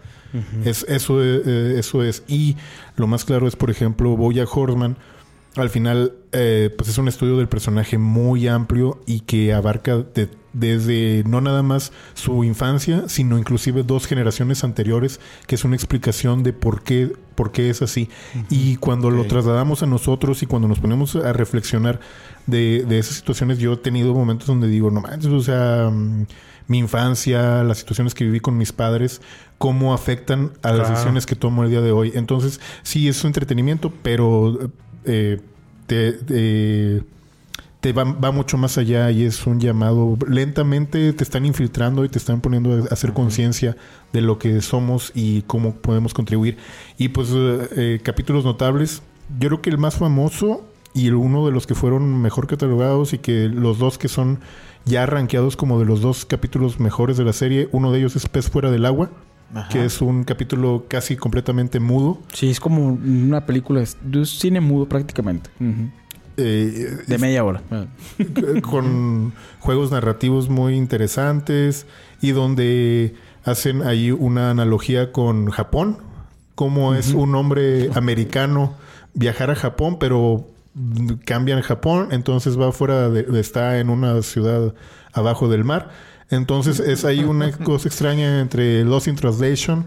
es, 0.63 0.86
eso, 0.88 1.23
eh, 1.23 1.78
eso 1.78 2.04
es. 2.04 2.23
Y 2.28 2.56
lo 2.95 3.08
más 3.08 3.25
claro 3.25 3.47
es, 3.47 3.56
por 3.56 3.69
ejemplo, 3.69 4.15
Boya 4.15 4.45
Horseman. 4.45 4.97
Al 5.56 5.69
final, 5.69 6.13
eh, 6.32 6.73
pues 6.78 6.89
es 6.89 6.97
un 6.97 7.08
estudio 7.08 7.38
del 7.38 7.49
personaje 7.49 7.97
muy 7.97 8.47
amplio 8.47 9.02
y 9.06 9.21
que 9.21 9.54
abarca 9.54 9.97
de 9.97 10.30
desde 10.54 11.24
no 11.26 11.42
nada 11.42 11.64
más 11.64 11.92
su 12.14 12.44
infancia, 12.44 13.04
sino 13.08 13.38
inclusive 13.38 13.84
dos 13.84 14.08
generaciones 14.08 14.64
anteriores, 14.64 15.20
que 15.48 15.56
es 15.56 15.64
una 15.64 15.76
explicación 15.76 16.44
de 16.44 16.54
por 16.54 16.84
qué, 16.84 17.14
por 17.36 17.52
qué 17.52 17.70
es 17.70 17.82
así. 17.82 18.10
Y 18.50 18.78
cuando 18.78 19.12
lo 19.12 19.26
trasladamos 19.26 19.84
a 19.84 19.86
nosotros 19.86 20.42
y 20.44 20.46
cuando 20.46 20.68
nos 20.68 20.80
ponemos 20.80 21.16
a 21.16 21.34
reflexionar 21.34 22.00
de, 22.48 22.86
esas 22.98 23.16
situaciones, 23.16 23.60
yo 23.60 23.74
he 23.74 23.78
tenido 23.78 24.14
momentos 24.14 24.48
donde 24.48 24.68
digo, 24.68 24.92
no 24.92 25.02
manches, 25.02 25.32
o 25.32 25.42
sea, 25.42 25.90
mm, 25.92 26.26
mi 26.68 26.80
infancia, 26.80 27.64
las 27.64 27.80
situaciones 27.80 28.14
que 28.14 28.26
viví 28.26 28.40
con 28.40 28.58
mis 28.58 28.72
padres, 28.72 29.22
cómo 29.58 29.94
afectan 29.94 30.52
a 30.62 30.72
las 30.72 30.90
decisiones 30.90 31.26
que 31.26 31.36
tomo 31.36 31.64
el 31.64 31.70
día 31.70 31.82
de 31.82 31.92
hoy. 31.92 32.12
Entonces, 32.16 32.60
sí, 32.84 33.08
es 33.08 33.24
un 33.24 33.30
entretenimiento, 33.30 33.92
pero 34.04 34.72
eh, 35.06 35.40
te 35.88 37.04
te 37.82 37.94
va, 37.94 38.32
mucho 38.32 38.58
más 38.58 38.78
allá 38.78 39.10
y 39.12 39.24
es 39.24 39.48
un 39.48 39.60
llamado. 39.60 40.18
Lentamente 40.28 41.13
te 41.13 41.24
están 41.24 41.46
infiltrando 41.46 42.04
y 42.04 42.10
te 42.10 42.18
están 42.18 42.42
poniendo 42.42 42.74
a 42.74 42.94
hacer 42.94 43.13
conciencia 43.13 43.78
de 44.12 44.22
lo 44.22 44.38
que 44.38 44.62
somos 44.62 45.12
y 45.15 45.44
cómo 45.44 45.76
podemos 45.76 46.13
contribuir. 46.13 46.58
Y 46.98 47.10
pues 47.10 47.30
eh, 47.34 47.70
eh, 47.76 48.00
capítulos 48.04 48.44
notables. 48.44 49.02
Yo 49.39 49.50
creo 49.50 49.62
que 49.62 49.70
el 49.70 49.78
más 49.78 49.96
famoso 49.96 50.65
y 50.94 51.10
uno 51.12 51.46
de 51.46 51.52
los 51.52 51.68
que 51.68 51.76
fueron 51.76 52.22
mejor 52.22 52.48
catalogados 52.48 53.13
y 53.13 53.20
que 53.20 53.48
los 53.48 53.78
dos 53.78 53.98
que 53.98 54.08
son 54.08 54.39
ya 54.86 55.06
rankeados 55.06 55.56
como 55.56 55.80
de 55.80 55.86
los 55.86 56.02
dos 56.02 56.26
capítulos 56.26 56.80
mejores 56.80 57.15
de 57.15 57.24
la 57.24 57.34
serie, 57.34 57.70
uno 57.72 57.92
de 57.92 58.00
ellos 58.00 58.15
es 58.15 58.28
Pez 58.28 58.50
fuera 58.50 58.72
del 58.72 58.86
agua. 58.86 59.12
que 59.72 59.86
es 59.86 60.02
un 60.02 60.26
capítulo 60.26 60.86
casi 60.88 61.15
completamente 61.15 61.80
mudo. 61.80 62.20
Sí, 62.34 62.50
es 62.50 62.60
como 62.60 62.88
una 62.88 63.46
película 63.46 63.84
de 64.04 64.26
cine 64.26 64.60
mudo 64.60 64.88
prácticamente. 64.88 65.50
Eh, 66.39 66.97
de 67.06 67.17
media 67.17 67.43
hora. 67.43 67.62
Con 68.62 69.34
juegos 69.60 69.91
narrativos 69.91 70.49
muy 70.49 70.75
interesantes 70.75 71.86
y 72.21 72.32
donde 72.32 73.15
hacen 73.43 73.84
ahí 73.84 74.12
una 74.12 74.52
analogía 74.52 75.12
con 75.12 75.49
Japón, 75.49 75.97
como 76.56 76.93
es 76.93 77.13
un 77.13 77.36
hombre 77.36 77.89
americano 77.95 78.75
viajar 79.13 79.49
a 79.49 79.56
Japón, 79.56 79.97
pero 79.99 80.47
cambian 81.25 81.62
Japón, 81.62 82.10
entonces 82.12 82.60
va 82.60 82.71
fuera 82.71 83.10
de, 83.10 83.39
está 83.39 83.80
en 83.80 83.89
una 83.89 84.21
ciudad 84.21 84.73
abajo 85.13 85.49
del 85.49 85.63
mar. 85.63 85.89
Entonces 86.30 86.80
es 86.80 87.06
ahí 87.06 87.23
una 87.23 87.52
cosa 87.63 87.88
extraña 87.88 88.39
entre 88.39 88.84
Lost 88.84 89.08
in 89.08 89.15
Translation 89.15 89.86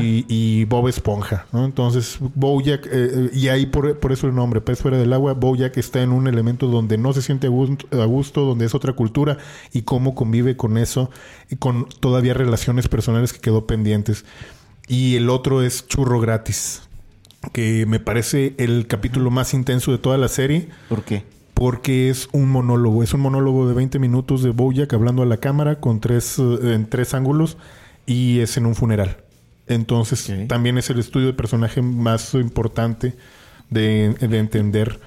y, 0.00 0.64
Bob 0.64 0.88
Esponja, 0.88 1.46
¿no? 1.52 1.64
Entonces, 1.64 2.18
Bojack, 2.20 2.86
eh, 2.86 2.90
eh, 2.92 3.30
y 3.32 3.48
ahí 3.48 3.66
por, 3.66 4.12
eso 4.12 4.26
el 4.26 4.34
nombre, 4.34 4.60
pez 4.60 4.80
fuera 4.80 4.98
del 4.98 5.12
agua, 5.12 5.34
Bojack 5.34 5.76
está 5.76 6.02
en 6.02 6.12
un 6.12 6.26
elemento 6.26 6.66
donde 6.66 6.98
no 6.98 7.12
se 7.12 7.22
siente 7.22 7.46
a 7.46 8.04
gusto, 8.04 8.40
donde 8.42 8.66
es 8.66 8.74
otra 8.74 8.92
cultura 8.92 9.38
y 9.72 9.82
cómo 9.82 10.14
convive 10.14 10.56
con 10.56 10.78
eso 10.78 11.10
y 11.50 11.56
con 11.56 11.86
todavía 12.00 12.34
relaciones 12.34 12.88
personales 12.88 13.32
que 13.32 13.40
quedó 13.40 13.66
pendientes. 13.66 14.24
Y 14.86 15.16
el 15.16 15.28
otro 15.28 15.62
es 15.62 15.86
Churro 15.86 16.20
Gratis, 16.20 16.82
que 17.52 17.84
me 17.86 18.00
parece 18.00 18.54
el 18.58 18.86
capítulo 18.86 19.30
más 19.30 19.54
intenso 19.54 19.92
de 19.92 19.98
toda 19.98 20.16
la 20.16 20.28
serie. 20.28 20.68
¿Por 20.88 21.02
qué? 21.02 21.24
Porque 21.54 22.08
es 22.08 22.28
un 22.32 22.48
monólogo, 22.48 23.02
es 23.02 23.12
un 23.12 23.20
monólogo 23.20 23.68
de 23.68 23.74
20 23.74 23.98
minutos 23.98 24.42
de 24.42 24.50
Bojack 24.50 24.94
hablando 24.94 25.22
a 25.22 25.26
la 25.26 25.38
cámara 25.38 25.80
con 25.80 26.00
tres, 26.00 26.38
eh, 26.38 26.74
en 26.74 26.88
tres 26.88 27.14
ángulos 27.14 27.58
y 28.06 28.40
es 28.40 28.56
en 28.56 28.66
un 28.66 28.74
funeral. 28.74 29.18
Entonces, 29.68 30.32
también 30.48 30.78
es 30.78 30.90
el 30.90 30.98
estudio 30.98 31.26
de 31.26 31.32
personaje 31.34 31.82
más 31.82 32.34
importante 32.34 33.14
de, 33.70 34.16
entender. 34.20 35.00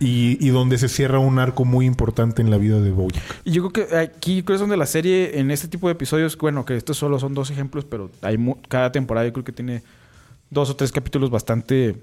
Y, 0.00 0.48
donde 0.48 0.78
se 0.78 0.88
cierra 0.88 1.18
un 1.20 1.38
arco 1.38 1.64
muy 1.64 1.86
importante 1.86 2.42
en 2.42 2.50
la 2.50 2.58
vida 2.58 2.80
de 2.80 2.90
Bojack. 2.90 3.22
Y 3.44 3.52
yo 3.52 3.70
creo 3.70 3.88
que 3.88 3.96
aquí 3.96 4.42
creo 4.42 4.44
que 4.44 4.52
es 4.54 4.60
donde 4.60 4.76
la 4.76 4.86
serie, 4.86 5.38
en 5.38 5.50
este 5.50 5.68
tipo 5.68 5.86
de 5.86 5.92
episodios, 5.92 6.36
bueno, 6.36 6.64
que 6.64 6.76
estos 6.76 6.96
solo 6.96 7.18
son 7.20 7.34
dos 7.34 7.50
ejemplos, 7.50 7.84
pero 7.84 8.10
hay 8.22 8.36
cada 8.68 8.90
temporada 8.90 9.26
yo 9.26 9.32
creo 9.32 9.44
que 9.44 9.52
tiene 9.52 9.82
dos 10.50 10.70
o 10.70 10.76
tres 10.76 10.90
capítulos 10.90 11.30
bastante 11.30 11.96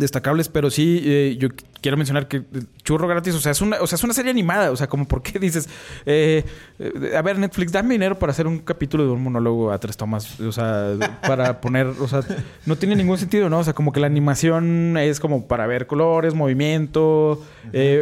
destacables, 0.00 0.48
pero 0.48 0.70
sí, 0.70 1.00
eh, 1.04 1.36
yo 1.38 1.48
quiero 1.80 1.96
mencionar 1.96 2.26
que 2.26 2.42
Churro 2.82 3.06
Gratis, 3.06 3.34
o 3.34 3.40
sea, 3.40 3.52
es 3.52 3.60
una, 3.60 3.80
o 3.80 3.86
sea, 3.86 3.96
es 3.96 4.02
una 4.02 4.12
serie 4.12 4.30
animada, 4.30 4.72
o 4.72 4.76
sea, 4.76 4.88
como 4.88 5.06
por 5.06 5.22
qué 5.22 5.38
dices, 5.38 5.68
eh, 6.06 6.44
eh, 6.78 7.16
a 7.16 7.22
ver, 7.22 7.38
Netflix, 7.38 7.70
dame 7.70 7.94
dinero 7.94 8.18
para 8.18 8.32
hacer 8.32 8.46
un 8.46 8.58
capítulo 8.58 9.04
de 9.04 9.10
un 9.10 9.22
monólogo 9.22 9.70
a 9.70 9.78
tres 9.78 9.96
tomas, 9.96 10.40
o 10.40 10.50
sea, 10.50 11.18
para 11.26 11.60
poner, 11.60 11.86
o 11.86 12.08
sea, 12.08 12.22
no 12.66 12.76
tiene 12.76 12.96
ningún 12.96 13.18
sentido, 13.18 13.48
¿no? 13.48 13.60
O 13.60 13.64
sea, 13.64 13.74
como 13.74 13.92
que 13.92 14.00
la 14.00 14.06
animación 14.06 14.96
es 14.96 15.20
como 15.20 15.46
para 15.46 15.66
ver 15.66 15.86
colores, 15.86 16.34
movimiento, 16.34 17.42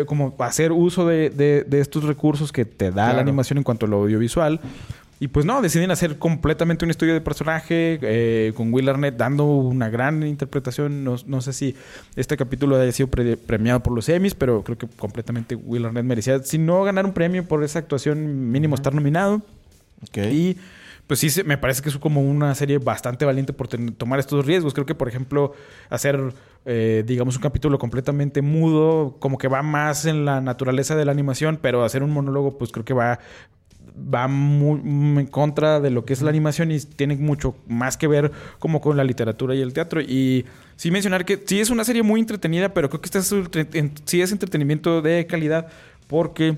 como 0.06 0.34
hacer 0.38 0.72
uso 0.72 1.06
de, 1.06 1.28
de, 1.30 1.80
estos 1.80 2.04
recursos 2.04 2.52
que 2.52 2.64
te 2.64 2.90
da 2.90 3.12
la 3.12 3.20
animación 3.20 3.58
en 3.58 3.64
cuanto 3.64 3.86
a 3.86 3.88
lo 3.88 3.98
audiovisual. 3.98 4.60
Y 5.20 5.28
pues 5.28 5.44
no, 5.44 5.60
deciden 5.60 5.90
hacer 5.90 6.18
completamente 6.18 6.84
un 6.84 6.92
estudio 6.92 7.12
de 7.12 7.20
personaje 7.20 7.98
eh, 8.02 8.52
con 8.54 8.72
Will 8.72 8.88
Arnett 8.88 9.16
dando 9.16 9.44
una 9.44 9.88
gran 9.88 10.24
interpretación. 10.24 11.02
No, 11.02 11.40
sé 11.40 11.52
si 11.52 11.74
este 12.14 12.36
capítulo 12.36 12.76
haya 12.76 12.92
sido 12.92 13.08
premiado 13.08 13.82
por 13.82 13.92
los 13.92 14.08
Emmys, 14.08 14.34
pero 14.34 14.62
creo 14.62 14.78
que 14.78 14.86
completamente 14.86 15.56
Will 15.56 15.86
Arnett 15.86 16.04
merecía, 16.04 16.38
si 16.44 16.58
no 16.58 16.84
ganar 16.84 17.04
un 17.04 17.12
premio 17.12 17.44
por 17.44 17.64
esa 17.64 17.80
actuación, 17.80 18.50
mínimo 18.52 18.76
estar 18.76 18.94
nominado. 18.94 19.42
Y 20.14 20.56
pues 21.08 21.20
sí, 21.20 21.42
me 21.44 21.56
parece 21.58 21.82
que 21.82 21.88
es 21.88 21.96
como 21.96 22.20
una 22.20 22.54
serie 22.54 22.78
bastante 22.78 23.24
valiente 23.24 23.52
por 23.52 23.66
tomar 23.66 24.20
estos 24.20 24.44
riesgos. 24.44 24.74
Creo 24.74 24.86
que, 24.86 24.94
por 24.94 25.08
ejemplo, 25.08 25.54
hacer, 25.88 26.34
eh, 26.66 27.02
digamos, 27.06 27.34
un 27.34 27.42
capítulo 27.42 27.78
completamente 27.78 28.42
mudo, 28.42 29.16
como 29.18 29.38
que 29.38 29.48
va 29.48 29.62
más 29.62 30.04
en 30.04 30.26
la 30.26 30.42
naturaleza 30.42 30.94
de 30.94 31.06
la 31.06 31.10
animación, 31.10 31.58
pero 31.60 31.82
hacer 31.82 32.02
un 32.02 32.10
monólogo, 32.10 32.58
pues 32.58 32.70
creo 32.70 32.84
que 32.84 32.92
va 32.92 33.20
va 34.12 34.28
muy 34.28 35.20
en 35.20 35.26
contra 35.26 35.80
de 35.80 35.90
lo 35.90 36.04
que 36.04 36.12
es 36.12 36.22
la 36.22 36.30
animación 36.30 36.70
y 36.70 36.80
tiene 36.80 37.16
mucho 37.16 37.56
más 37.66 37.96
que 37.96 38.06
ver 38.06 38.32
como 38.58 38.80
con 38.80 38.96
la 38.96 39.04
literatura 39.04 39.54
y 39.54 39.60
el 39.60 39.72
teatro. 39.72 40.00
Y 40.00 40.46
sí 40.76 40.90
mencionar 40.90 41.24
que 41.24 41.42
sí 41.44 41.60
es 41.60 41.70
una 41.70 41.84
serie 41.84 42.02
muy 42.02 42.20
entretenida, 42.20 42.74
pero 42.74 42.88
creo 42.88 43.00
que 43.00 43.06
este 43.06 43.18
es, 43.18 43.90
sí 44.04 44.20
es 44.20 44.32
entretenimiento 44.32 45.02
de 45.02 45.26
calidad 45.26 45.68
porque 46.06 46.56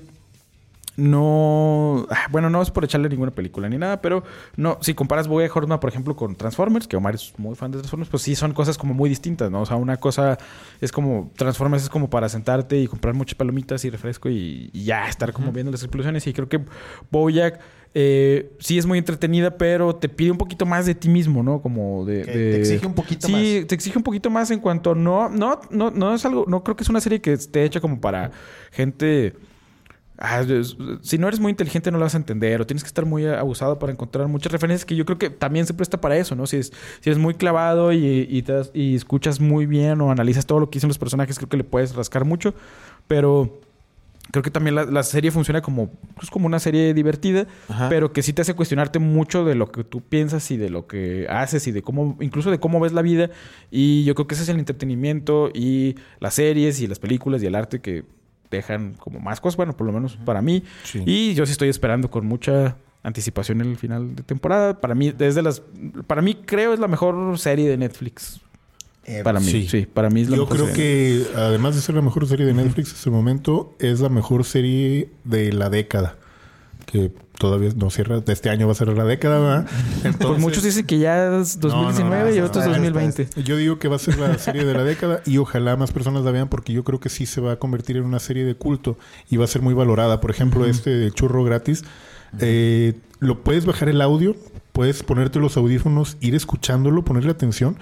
no. 1.01 2.05
Ah, 2.09 2.27
bueno, 2.29 2.49
no 2.49 2.61
es 2.61 2.69
por 2.69 2.83
echarle 2.83 3.09
ninguna 3.09 3.31
película 3.31 3.67
ni 3.67 3.77
nada, 3.77 4.01
pero 4.01 4.23
no. 4.55 4.77
Si 4.81 4.93
comparas 4.93 5.27
Boy 5.27 5.49
Horseman, 5.51 5.79
por 5.79 5.89
ejemplo, 5.89 6.15
con 6.15 6.35
Transformers, 6.35 6.87
que 6.87 6.95
Omar 6.95 7.15
es 7.15 7.33
muy 7.37 7.55
fan 7.55 7.71
de 7.71 7.79
Transformers, 7.79 8.09
pues 8.09 8.23
sí 8.23 8.35
son 8.35 8.53
cosas 8.53 8.77
como 8.77 8.93
muy 8.93 9.09
distintas, 9.09 9.49
¿no? 9.49 9.61
O 9.61 9.65
sea, 9.65 9.77
una 9.77 9.97
cosa 9.97 10.37
es 10.79 10.91
como. 10.91 11.31
Transformers 11.35 11.83
es 11.83 11.89
como 11.89 12.09
para 12.09 12.29
sentarte 12.29 12.77
y 12.77 12.87
comprar 12.87 13.15
muchas 13.15 13.35
palomitas 13.35 13.83
y 13.83 13.89
refresco 13.89 14.29
y, 14.29 14.69
ya 14.73 15.07
estar 15.07 15.33
como 15.33 15.51
viendo 15.51 15.71
las 15.71 15.81
explosiones. 15.81 16.25
Y 16.27 16.33
creo 16.33 16.47
que 16.47 16.61
Bojack. 17.09 17.59
Eh, 17.93 18.53
sí 18.59 18.77
es 18.77 18.85
muy 18.85 18.99
entretenida, 18.99 19.57
pero 19.57 19.93
te 19.93 20.07
pide 20.07 20.31
un 20.31 20.37
poquito 20.37 20.65
más 20.65 20.85
de 20.85 20.95
ti 20.95 21.09
mismo, 21.09 21.43
¿no? 21.43 21.61
Como 21.61 22.05
de... 22.05 22.23
te 22.23 22.55
exige 22.57 22.87
un 22.87 22.93
poquito 22.93 23.27
más. 23.27 23.41
Sí, 23.41 23.65
te 23.67 23.75
exige 23.75 23.97
un 23.97 24.03
poquito 24.05 24.29
más 24.29 24.49
en 24.49 24.61
cuanto... 24.61 24.95
No, 24.95 25.27
no, 25.27 25.59
no, 25.71 25.91
no 25.91 26.15
es 26.15 26.23
algo... 26.23 26.45
No 26.47 26.63
creo 26.63 26.77
que 26.77 26.83
es 26.83 26.89
una 26.89 27.01
serie 27.01 27.19
que 27.19 27.33
esté 27.33 27.65
hecha 27.65 27.81
como 27.81 27.99
para 27.99 28.31
gente 28.71 29.35
Ah, 30.23 30.45
si 31.01 31.17
no 31.17 31.27
eres 31.27 31.39
muy 31.39 31.49
inteligente 31.49 31.89
no 31.89 31.97
lo 31.97 32.03
vas 32.03 32.13
a 32.13 32.17
entender 32.17 32.61
o 32.61 32.67
tienes 32.67 32.83
que 32.83 32.87
estar 32.87 33.07
muy 33.07 33.25
abusado 33.25 33.79
para 33.79 33.91
encontrar 33.91 34.27
muchas 34.27 34.51
referencias 34.51 34.85
que 34.85 34.95
yo 34.95 35.03
creo 35.03 35.17
que 35.17 35.31
también 35.31 35.65
se 35.65 35.73
presta 35.73 35.99
para 35.99 36.15
eso, 36.15 36.35
¿no? 36.35 36.45
Si, 36.45 36.57
es, 36.57 36.71
si 36.99 37.09
eres 37.09 37.17
muy 37.17 37.33
clavado 37.33 37.91
y, 37.91 38.43
y, 38.75 38.95
escuchas 38.95 39.39
muy 39.39 39.65
bien 39.65 39.99
o 39.99 40.11
analizas 40.11 40.45
todo 40.45 40.59
lo 40.59 40.69
que 40.69 40.75
dicen 40.75 40.89
los 40.89 40.99
personajes, 40.99 41.39
creo 41.39 41.49
que 41.49 41.57
le 41.57 41.63
puedes 41.63 41.95
rascar 41.95 42.23
mucho, 42.23 42.53
pero 43.07 43.61
creo 44.29 44.43
que 44.43 44.51
también 44.51 44.75
la, 44.75 45.03
serie 45.03 45.31
funciona 45.31 45.63
como, 45.63 45.89
pues, 46.15 46.29
como 46.29 46.45
una 46.45 46.59
serie 46.59 46.93
divertida, 46.93 47.47
pero 47.89 48.13
que 48.13 48.21
sí 48.21 48.31
te 48.31 48.43
hace 48.43 48.53
cuestionarte 48.53 48.99
mucho 48.99 49.43
de 49.43 49.55
lo 49.55 49.71
que 49.71 49.83
tú 49.83 50.01
piensas 50.01 50.51
y 50.51 50.57
de 50.57 50.69
lo 50.69 50.85
que 50.85 51.25
haces 51.31 51.65
y 51.65 51.71
de 51.71 51.81
cómo, 51.81 52.15
incluso 52.21 52.51
de 52.51 52.59
cómo 52.59 52.79
ves 52.79 52.93
la 52.93 53.01
vida. 53.01 53.31
Y 53.71 54.03
yo 54.03 54.13
creo 54.13 54.27
que 54.27 54.35
ese 54.35 54.43
es 54.43 54.49
el 54.49 54.59
entretenimiento 54.59 55.49
y 55.51 55.95
las 56.19 56.35
series 56.35 56.79
y 56.79 56.85
las 56.85 56.99
películas 56.99 57.41
y 57.41 57.47
el 57.47 57.55
arte 57.55 57.81
que 57.81 58.05
dejan 58.51 58.93
como 58.93 59.19
más 59.19 59.41
cosas, 59.41 59.57
bueno, 59.57 59.75
por 59.75 59.87
lo 59.87 59.93
menos 59.93 60.17
para 60.25 60.41
mí. 60.41 60.63
Y 60.93 61.33
yo 61.33 61.45
sí 61.45 61.53
estoy 61.53 61.69
esperando 61.69 62.11
con 62.11 62.25
mucha 62.25 62.77
anticipación 63.03 63.61
el 63.61 63.77
final 63.77 64.15
de 64.15 64.23
temporada. 64.23 64.79
Para 64.79 64.95
mí, 64.95 65.11
desde 65.11 65.41
las, 65.41 65.61
para 66.07 66.21
mí 66.21 66.35
creo 66.35 66.73
es 66.73 66.79
la 66.79 66.87
mejor 66.87 67.37
serie 67.39 67.69
de 67.69 67.77
Netflix. 67.77 68.41
para 69.23 69.39
mí, 69.39 69.67
sí. 69.67 69.87
para 69.91 70.09
mí 70.09 70.21
es 70.21 70.29
la 70.29 70.37
Yo 70.37 70.47
creo 70.47 70.71
que 70.73 71.25
además 71.35 71.75
de 71.75 71.81
ser 71.81 71.95
la 71.95 72.01
mejor 72.01 72.27
serie 72.27 72.45
de 72.45 72.53
Netflix 72.53 72.89
en 72.89 72.95
este 72.95 73.09
momento, 73.09 73.75
es 73.79 73.99
la 74.01 74.09
mejor 74.09 74.43
serie 74.43 75.09
de 75.23 75.51
la 75.53 75.69
década. 75.69 76.17
Que 76.85 77.11
todavía 77.41 77.71
no 77.75 77.89
cierra, 77.89 78.19
de 78.19 78.33
este 78.33 78.51
año 78.51 78.67
va 78.67 78.73
a 78.73 78.75
ser 78.75 78.89
la 78.89 79.03
década, 79.03 79.39
¿verdad? 79.39 80.15
pues 80.19 80.39
muchos 80.39 80.61
dicen 80.61 80.85
que 80.85 80.99
ya 80.99 81.39
es 81.39 81.59
2019 81.59 82.35
y 82.35 82.39
otros 82.39 82.65
2020. 82.65 83.29
Yo 83.43 83.57
digo 83.57 83.79
que 83.79 83.87
va 83.87 83.95
a 83.95 83.99
ser 83.99 84.19
la 84.19 84.37
serie 84.37 84.63
de 84.63 84.75
la 84.75 84.83
década 84.83 85.23
y 85.25 85.39
ojalá 85.39 85.75
más 85.75 85.91
personas 85.91 86.23
la 86.23 86.29
vean 86.29 86.49
porque 86.49 86.71
yo 86.71 86.83
creo 86.83 86.99
que 86.99 87.09
sí 87.09 87.25
se 87.25 87.41
va 87.41 87.53
a 87.53 87.55
convertir 87.55 87.97
en 87.97 88.03
una 88.03 88.19
serie 88.19 88.45
de 88.45 88.53
culto 88.53 88.95
y 89.27 89.37
va 89.37 89.45
a 89.45 89.47
ser 89.47 89.63
muy 89.63 89.73
valorada. 89.73 90.21
Por 90.21 90.29
ejemplo, 90.29 90.67
este 90.67 91.09
churro 91.13 91.43
gratis 91.43 91.83
eh, 92.37 92.93
lo 93.17 93.43
puedes 93.43 93.65
bajar 93.65 93.89
el 93.89 94.01
audio, 94.01 94.35
puedes 94.71 95.01
ponerte 95.01 95.39
los 95.39 95.57
audífonos, 95.57 96.17
ir 96.21 96.35
escuchándolo, 96.35 97.03
ponerle 97.03 97.31
atención. 97.31 97.75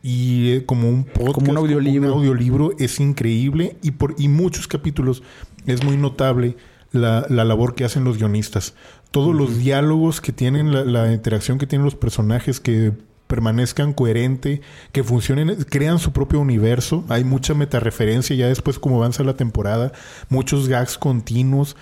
Y 0.00 0.52
eh, 0.52 0.64
como 0.64 0.88
un 0.88 1.02
podcast, 1.02 1.34
como 1.34 1.50
un 1.50 1.56
audiolibro. 1.56 2.12
un 2.12 2.18
audiolibro 2.18 2.70
es 2.78 3.00
increíble 3.00 3.76
y 3.82 3.92
por 3.92 4.14
y 4.16 4.28
muchos 4.28 4.68
capítulos 4.68 5.24
es 5.66 5.82
muy 5.82 5.96
notable 5.96 6.56
la, 6.92 7.26
labor 7.28 7.74
que 7.74 7.84
hacen 7.84 8.04
los 8.04 8.18
guionistas. 8.18 8.74
Todos 9.10 9.34
los 9.34 9.58
diálogos 9.58 10.20
que 10.20 10.32
tienen, 10.32 10.72
la, 10.72 10.84
la, 10.84 11.12
interacción 11.12 11.58
que 11.58 11.66
tienen 11.66 11.84
los 11.84 11.94
personajes 11.94 12.60
que 12.60 12.92
permanezcan 13.32 13.94
coherente, 13.94 14.60
que 14.92 15.02
funcionen, 15.02 15.56
crean 15.64 15.98
su 15.98 16.12
propio 16.12 16.38
universo. 16.38 17.02
Hay 17.08 17.24
mucha 17.24 17.54
metareferencia 17.54 18.36
ya 18.36 18.48
después 18.48 18.78
como 18.78 18.96
avanza 18.96 19.24
la 19.24 19.36
temporada, 19.36 19.92
muchos 20.28 20.68
gags 20.68 20.98
continuos 20.98 21.76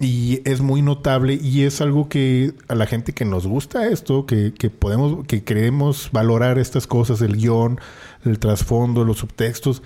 y 0.00 0.42
es 0.44 0.60
muy 0.60 0.82
notable 0.82 1.34
y 1.34 1.62
es 1.62 1.80
algo 1.80 2.08
que 2.08 2.54
a 2.66 2.74
la 2.74 2.86
gente 2.86 3.12
que 3.12 3.24
nos 3.24 3.46
gusta 3.46 3.86
esto, 3.86 4.26
que, 4.26 4.52
podemos, 4.76 5.24
que 5.28 5.44
queremos 5.44 6.10
valorar 6.10 6.58
estas 6.58 6.88
cosas, 6.88 7.22
el 7.22 7.36
guion, 7.36 7.78
el 8.24 8.40
trasfondo, 8.40 9.04
los 9.04 9.18
subtextos. 9.18 9.84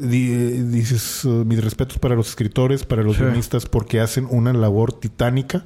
Dices 0.00 1.24
uh, 1.24 1.44
mis 1.44 1.62
respetos 1.62 1.98
para 1.98 2.14
los 2.14 2.28
escritores, 2.28 2.84
para 2.84 3.02
los 3.02 3.18
guionistas, 3.18 3.66
porque 3.66 4.00
hacen 4.00 4.26
una 4.30 4.52
labor 4.52 4.92
titánica 4.92 5.64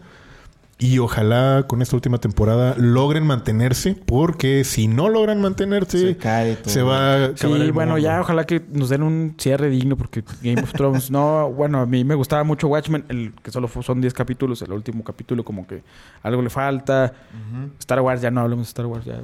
y 0.78 0.98
ojalá 0.98 1.64
con 1.68 1.82
esta 1.82 1.94
última 1.94 2.18
temporada 2.18 2.74
logren 2.76 3.24
mantenerse, 3.26 3.96
porque 4.06 4.64
si 4.64 4.88
no 4.88 5.08
logran 5.08 5.40
mantenerse, 5.40 5.98
se, 5.98 6.16
cae 6.16 6.56
todo. 6.56 6.72
se 6.72 6.82
va 6.82 7.24
a 7.26 7.37
Sí, 7.37 7.70
bueno, 7.70 7.96
ya 7.98 8.20
ojalá 8.20 8.44
que 8.44 8.62
nos 8.72 8.88
den 8.88 9.02
un 9.02 9.34
cierre 9.38 9.68
digno, 9.68 9.96
porque 9.96 10.24
Game 10.42 10.60
of 10.60 10.72
Thrones, 10.72 11.10
no, 11.10 11.50
bueno, 11.52 11.80
a 11.80 11.87
mí 11.87 12.04
me 12.04 12.14
gustaba 12.14 12.42
mucho 12.42 12.68
Watchmen, 12.68 13.04
el 13.08 13.32
que 13.42 13.50
solo 13.50 13.68
son 13.68 14.00
10 14.00 14.12
capítulos, 14.14 14.62
el 14.62 14.72
último 14.72 15.04
capítulo 15.04 15.44
como 15.44 15.66
que 15.66 15.82
algo 16.22 16.42
le 16.42 16.50
falta. 16.50 17.12
Star 17.78 18.00
Wars, 18.00 18.20
ya 18.20 18.30
no 18.30 18.40
hablemos 18.40 18.66
de 18.66 18.68
Star 18.68 18.87
Wars, 18.87 19.04
ya. 19.04 19.20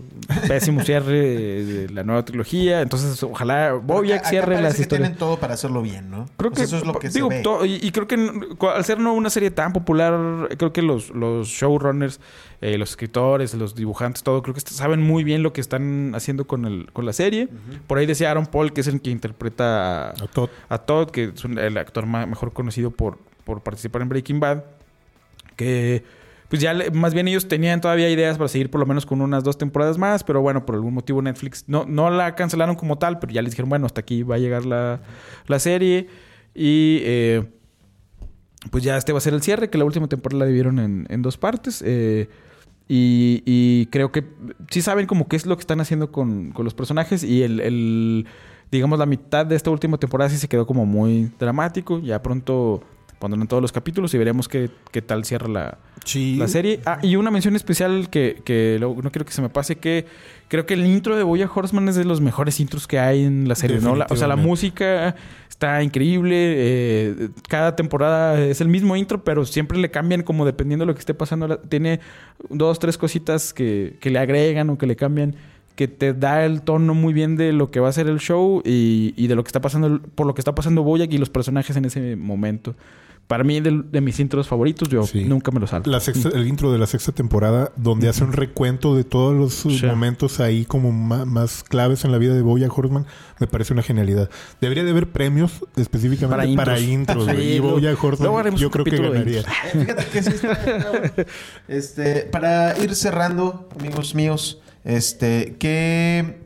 Pésimo 0.46 0.82
cierre 0.82 1.64
de, 1.64 1.88
la 1.88 2.04
nueva 2.04 2.24
trilogía. 2.24 2.80
Entonces, 2.80 3.22
ojalá 3.22 3.72
Bojack 3.72 4.24
cierre 4.26 4.60
las 4.60 4.78
historias. 4.78 5.08
tienen 5.08 5.18
todo 5.18 5.38
para 5.38 5.54
hacerlo 5.54 5.82
bien, 5.82 6.10
¿no? 6.10 6.26
Creo 6.36 6.52
que 6.52 6.62
eso 6.62 6.76
es 6.76 6.86
lo 6.86 6.94
que 6.94 7.08
digo, 7.08 7.28
se 7.28 7.42
ve. 7.42 7.66
y, 7.66 7.90
creo 7.90 8.06
que 8.06 8.16
al 8.74 8.84
ser 8.84 9.00
no 9.00 9.14
una 9.14 9.30
serie 9.30 9.50
tan 9.50 9.72
popular, 9.72 10.48
creo 10.56 10.72
que 10.72 10.82
los 10.82 11.10
los 11.10 11.39
showrunners, 11.48 12.20
eh, 12.60 12.78
los 12.78 12.90
escritores, 12.90 13.54
los 13.54 13.74
dibujantes, 13.74 14.22
todo, 14.22 14.42
creo 14.42 14.54
que 14.54 14.60
saben 14.60 15.02
muy 15.02 15.24
bien 15.24 15.42
lo 15.42 15.52
que 15.52 15.60
están 15.60 16.12
haciendo 16.14 16.46
con, 16.46 16.64
el, 16.64 16.92
con 16.92 17.06
la 17.06 17.12
serie. 17.12 17.48
Por 17.86 17.98
ahí 17.98 18.06
decía 18.06 18.30
Aaron 18.30 18.46
Paul, 18.46 18.72
que 18.72 18.80
es 18.80 18.86
el 18.86 19.00
que 19.00 19.10
interpreta 19.10 20.10
a, 20.10 20.26
Todd. 20.32 20.50
a 20.68 20.78
Todd, 20.78 21.10
que 21.10 21.32
es 21.34 21.44
el 21.44 21.76
actor 21.76 22.06
mejor 22.06 22.52
conocido 22.52 22.90
por, 22.90 23.18
por 23.44 23.62
participar 23.62 24.02
en 24.02 24.08
Breaking 24.08 24.40
Bad, 24.40 24.64
que 25.56 26.04
pues 26.50 26.60
ya 26.60 26.74
más 26.92 27.14
bien 27.14 27.28
ellos 27.28 27.46
tenían 27.46 27.80
todavía 27.80 28.10
ideas 28.10 28.36
para 28.36 28.48
seguir 28.48 28.70
por 28.70 28.80
lo 28.80 28.86
menos 28.86 29.06
con 29.06 29.20
unas 29.20 29.44
dos 29.44 29.56
temporadas 29.56 29.98
más, 29.98 30.24
pero 30.24 30.42
bueno, 30.42 30.66
por 30.66 30.74
algún 30.74 30.92
motivo 30.92 31.22
Netflix 31.22 31.64
no, 31.68 31.84
no 31.86 32.10
la 32.10 32.34
cancelaron 32.34 32.74
como 32.74 32.98
tal, 32.98 33.20
pero 33.20 33.32
ya 33.32 33.40
les 33.40 33.52
dijeron, 33.52 33.68
bueno, 33.68 33.86
hasta 33.86 34.00
aquí 34.00 34.24
va 34.24 34.34
a 34.34 34.38
llegar 34.38 34.66
la, 34.66 35.00
la 35.46 35.58
serie. 35.60 36.08
Y 36.52 37.02
eh, 37.04 37.44
pues 38.70 38.84
ya 38.84 38.96
este 38.96 39.12
va 39.12 39.18
a 39.18 39.22
ser 39.22 39.32
el 39.32 39.42
cierre, 39.42 39.70
que 39.70 39.78
la 39.78 39.84
última 39.84 40.06
temporada 40.08 40.40
la 40.40 40.44
dividieron 40.46 40.78
en, 40.78 41.06
en 41.08 41.22
dos 41.22 41.38
partes. 41.38 41.82
Eh, 41.86 42.28
y, 42.92 43.86
creo 43.86 44.10
que 44.10 44.24
sí 44.68 44.82
saben 44.82 45.06
como 45.06 45.28
qué 45.28 45.36
es 45.36 45.46
lo 45.46 45.56
que 45.56 45.60
están 45.60 45.80
haciendo 45.80 46.10
con, 46.10 46.50
con 46.50 46.64
los 46.64 46.74
personajes. 46.74 47.22
Y 47.22 47.42
el, 47.44 47.60
el, 47.60 48.26
digamos, 48.72 48.98
la 48.98 49.06
mitad 49.06 49.46
de 49.46 49.54
esta 49.54 49.70
última 49.70 49.96
temporada 49.96 50.28
sí 50.28 50.36
se 50.36 50.48
quedó 50.48 50.66
como 50.66 50.84
muy 50.86 51.30
dramático. 51.38 52.00
Ya 52.00 52.20
pronto 52.20 52.82
pondrán 53.20 53.46
todos 53.46 53.60
los 53.60 53.70
capítulos 53.70 54.12
y 54.14 54.18
veremos 54.18 54.48
qué, 54.48 54.70
qué 54.90 55.02
tal 55.02 55.24
cierra 55.26 55.46
la, 55.46 55.78
la 56.14 56.48
serie. 56.48 56.80
Ah, 56.86 56.98
y 57.02 57.16
una 57.16 57.30
mención 57.30 57.54
especial 57.54 58.08
que, 58.08 58.40
que 58.44 58.78
no 58.80 58.96
quiero 59.12 59.26
que 59.26 59.32
se 59.32 59.42
me 59.42 59.50
pase, 59.50 59.76
que 59.76 60.06
creo 60.48 60.64
que 60.64 60.72
el 60.72 60.86
intro 60.86 61.16
de 61.16 61.22
Boya 61.22 61.48
Horseman 61.54 61.86
es 61.88 61.96
de 61.96 62.04
los 62.06 62.22
mejores 62.22 62.58
intros 62.60 62.88
que 62.88 62.98
hay 62.98 63.24
en 63.24 63.46
la 63.46 63.54
serie, 63.54 63.78
¿no? 63.78 63.92
o 64.08 64.16
sea, 64.16 64.26
la 64.26 64.36
música 64.36 65.14
está 65.50 65.82
increíble. 65.82 66.34
Eh, 66.34 67.28
cada 67.46 67.76
temporada 67.76 68.40
es 68.40 68.62
el 68.62 68.68
mismo 68.68 68.96
intro, 68.96 69.22
pero 69.22 69.44
siempre 69.44 69.76
le 69.76 69.90
cambian 69.90 70.22
como 70.22 70.46
dependiendo 70.46 70.84
de 70.84 70.86
lo 70.86 70.94
que 70.94 71.00
esté 71.00 71.12
pasando. 71.12 71.58
Tiene 71.58 72.00
dos, 72.48 72.78
tres 72.78 72.96
cositas 72.96 73.52
que, 73.52 73.98
que 74.00 74.08
le 74.08 74.18
agregan 74.18 74.70
o 74.70 74.78
que 74.78 74.86
le 74.86 74.96
cambian 74.96 75.36
que 75.76 75.88
te 75.88 76.12
da 76.12 76.44
el 76.44 76.62
tono 76.62 76.94
muy 76.94 77.14
bien 77.14 77.36
de 77.36 77.52
lo 77.52 77.70
que 77.70 77.80
va 77.80 77.88
a 77.88 77.92
ser 77.92 78.06
el 78.06 78.18
show 78.18 78.62
y, 78.64 79.14
y 79.16 79.28
de 79.28 79.34
lo 79.34 79.44
que 79.44 79.48
está 79.48 79.60
pasando, 79.60 80.00
por 80.14 80.26
lo 80.26 80.34
que 80.34 80.40
está 80.40 80.54
pasando 80.54 80.82
Boyack 80.82 81.12
y 81.12 81.18
los 81.18 81.30
personajes 81.30 81.76
en 81.76 81.84
ese 81.84 82.16
momento. 82.16 82.74
Para 83.30 83.44
mí, 83.44 83.60
de, 83.60 83.84
de 83.88 84.00
mis 84.00 84.18
intros 84.18 84.48
favoritos, 84.48 84.88
yo 84.88 85.04
nunca 85.28 85.52
me 85.52 85.60
lo 85.60 85.68
salto. 85.68 85.88
el 86.34 86.48
intro 86.48 86.72
de 86.72 86.78
la 86.78 86.88
sexta 86.88 87.12
temporada, 87.12 87.70
donde 87.76 88.08
hace 88.08 88.24
un 88.24 88.32
recuento 88.32 88.96
de 88.96 89.04
todos 89.04 89.36
los 89.36 89.84
momentos 89.84 90.40
ahí 90.40 90.64
como 90.64 90.90
más, 90.90 91.62
claves 91.62 92.04
en 92.04 92.10
la 92.10 92.18
vida 92.18 92.34
de 92.34 92.42
Boya 92.42 92.66
Horseman, 92.66 93.06
me 93.38 93.46
parece 93.46 93.72
una 93.72 93.84
genialidad. 93.84 94.28
Debería 94.60 94.82
de 94.82 94.90
haber 94.90 95.12
premios 95.12 95.64
específicamente 95.76 96.56
para 96.56 96.80
intros. 96.80 97.28
y 97.38 97.60
Boya 97.60 97.94
Horseman, 97.94 98.56
yo 98.56 98.68
creo 98.68 98.84
que 98.84 98.96
ganaría. 98.96 99.44
Fíjate 99.44 100.06
que 100.06 101.26
este, 101.68 102.22
para 102.32 102.76
ir 102.80 102.96
cerrando, 102.96 103.68
amigos 103.78 104.16
míos, 104.16 104.60
este, 104.82 105.54
¿qué, 105.60 106.39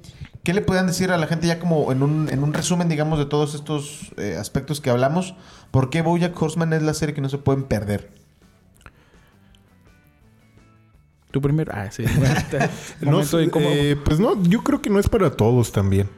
¿qué 0.44 0.52
le 0.52 0.60
puedan 0.60 0.86
decir 0.86 1.10
a 1.10 1.18
la 1.18 1.26
gente 1.26 1.46
ya 1.46 1.58
como 1.58 1.90
en 1.90 2.02
un, 2.02 2.28
en 2.30 2.44
un 2.44 2.52
resumen, 2.52 2.88
digamos, 2.88 3.18
de 3.18 3.26
todos 3.26 3.54
estos 3.54 4.12
eh, 4.18 4.36
aspectos 4.38 4.80
que 4.80 4.90
hablamos? 4.90 5.34
¿Por 5.70 5.90
qué 5.90 6.02
Bojack 6.02 6.40
Horseman 6.40 6.72
es 6.74 6.82
la 6.82 6.94
serie 6.94 7.14
que 7.14 7.20
no 7.20 7.30
se 7.30 7.38
pueden 7.38 7.64
perder? 7.64 8.12
Tú 11.30 11.40
primero. 11.40 11.72
Ah, 11.74 11.90
sí. 11.90 12.04
no, 13.00 13.22
eh, 13.22 13.96
pues 14.04 14.20
no, 14.20 14.40
yo 14.44 14.62
creo 14.62 14.80
que 14.80 14.90
no 14.90 15.00
es 15.00 15.08
para 15.08 15.30
todos 15.30 15.72
también. 15.72 16.08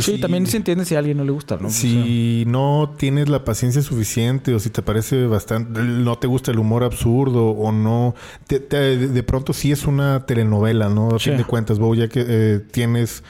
sí, 0.00 0.20
también 0.20 0.46
se 0.46 0.58
entiende 0.58 0.84
si 0.84 0.94
a 0.94 0.98
alguien 0.98 1.16
no 1.16 1.24
le 1.24 1.32
gusta, 1.32 1.56
¿no? 1.58 1.70
Si 1.70 2.44
no 2.46 2.94
tienes 2.98 3.28
la 3.28 3.44
paciencia 3.44 3.80
suficiente 3.80 4.54
o 4.54 4.60
si 4.60 4.68
te 4.68 4.82
parece 4.82 5.26
bastante, 5.26 5.80
no 5.80 6.18
te 6.18 6.26
gusta 6.26 6.52
el 6.52 6.58
humor 6.58 6.84
absurdo 6.84 7.48
o 7.48 7.72
no, 7.72 8.14
de 8.48 9.22
pronto 9.26 9.52
sí 9.54 9.72
es 9.72 9.86
una 9.86 10.26
telenovela, 10.26 10.90
¿no? 10.90 11.08
A 11.08 11.18
fin 11.18 11.38
de 11.38 11.44
cuentas, 11.44 11.78
Bojack, 11.78 12.12
eh, 12.14 12.60
tienes 12.70 13.24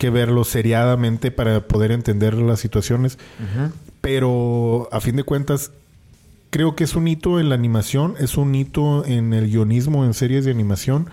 que 0.00 0.08
verlo 0.08 0.44
seriadamente 0.44 1.30
para 1.30 1.68
poder 1.68 1.92
entender 1.92 2.32
las 2.32 2.58
situaciones. 2.58 3.18
Pero 4.00 4.88
a 4.92 5.00
fin 5.00 5.14
de 5.14 5.24
cuentas, 5.24 5.72
creo 6.48 6.74
que 6.74 6.84
es 6.84 6.96
un 6.96 7.06
hito 7.06 7.38
en 7.38 7.50
la 7.50 7.54
animación, 7.54 8.14
es 8.18 8.38
un 8.38 8.54
hito 8.54 9.04
en 9.04 9.34
el 9.34 9.50
guionismo 9.50 10.06
en 10.06 10.14
series 10.14 10.46
de 10.46 10.52
animación 10.52 11.10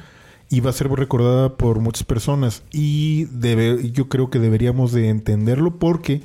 y 0.50 0.62
va 0.62 0.70
a 0.70 0.74
ser 0.74 0.90
recordada 0.90 1.58
por 1.58 1.82
muchas 1.82 2.06
personas. 2.06 2.64
Y 2.72 3.26
debe, 3.26 3.92
yo 3.92 4.08
creo 4.08 4.30
que 4.30 4.40
deberíamos 4.40 4.94
de 4.94 5.10
entenderlo 5.10 5.76
porque 5.76 6.22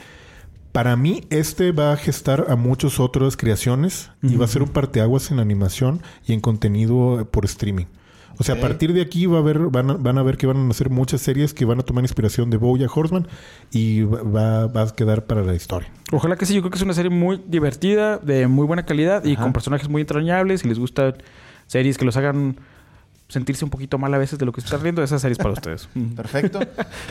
para 0.70 0.94
mí 0.94 1.25
este 1.31 1.72
va 1.72 1.92
a 1.92 1.96
gestar 1.96 2.46
a 2.48 2.55
muchas 2.55 3.01
otras 3.01 3.37
creaciones 3.37 4.12
y 4.22 4.37
va 4.37 4.44
a 4.44 4.48
ser 4.48 4.62
un 4.62 4.68
parteaguas 4.68 5.33
en 5.33 5.40
animación 5.40 6.01
y 6.29 6.33
en 6.33 6.38
contenido 6.40 7.27
por 7.33 7.44
streaming. 7.44 7.87
O 8.38 8.45
sea, 8.45 8.57
a 8.57 8.59
partir 8.59 8.92
de 8.92 9.03
aquí 9.03 9.27
va 9.27 9.38
a 9.38 9.40
haber, 9.40 9.59
van, 9.59 9.90
a, 9.90 9.95
van 9.95 10.18
a 10.18 10.23
ver 10.23 10.37
que 10.37 10.47
van 10.47 10.57
a 10.57 10.71
hacer 10.71 10.90
muchas 10.90 11.21
series 11.21 11.55
que 11.55 11.64
van 11.64 11.81
a 11.81 11.83
tomar 11.83 12.05
inspiración 12.05 12.51
de 12.51 12.57
Boya 12.57 12.88
Horseman 12.92 13.29
y 13.71 14.03
va, 14.03 14.66
va, 14.66 14.83
a 14.83 14.95
quedar 14.95 15.27
para 15.27 15.42
la 15.42 15.55
historia. 15.55 15.90
Ojalá 16.11 16.37
que 16.37 16.47
sí, 16.47 16.55
yo 16.55 16.61
creo 16.61 16.71
que 16.71 16.77
es 16.77 16.83
una 16.83 16.95
serie 16.95 17.11
muy 17.11 17.42
divertida, 17.47 18.18
de 18.18 18.47
muy 18.49 18.66
buena 18.66 18.85
calidad 18.85 19.25
y 19.25 19.37
con 19.37 19.53
personajes 19.53 19.88
muy 19.88 20.03
entrañables. 20.03 20.62
Si 20.62 20.68
les 20.68 20.79
gustan 20.79 21.14
series 21.66 21.99
que 21.99 22.05
los 22.05 22.16
hagan 22.16 22.57
sentirse 23.33 23.64
un 23.64 23.71
poquito 23.71 23.97
mal 23.97 24.12
a 24.12 24.18
veces 24.18 24.38
de 24.38 24.45
lo 24.45 24.53
que 24.53 24.61
está 24.61 24.77
riendo, 24.77 25.03
esa 25.03 25.18
serie 25.18 25.33
es 25.33 25.38
para 25.38 25.53
ustedes. 25.53 25.88
Perfecto. 26.16 26.61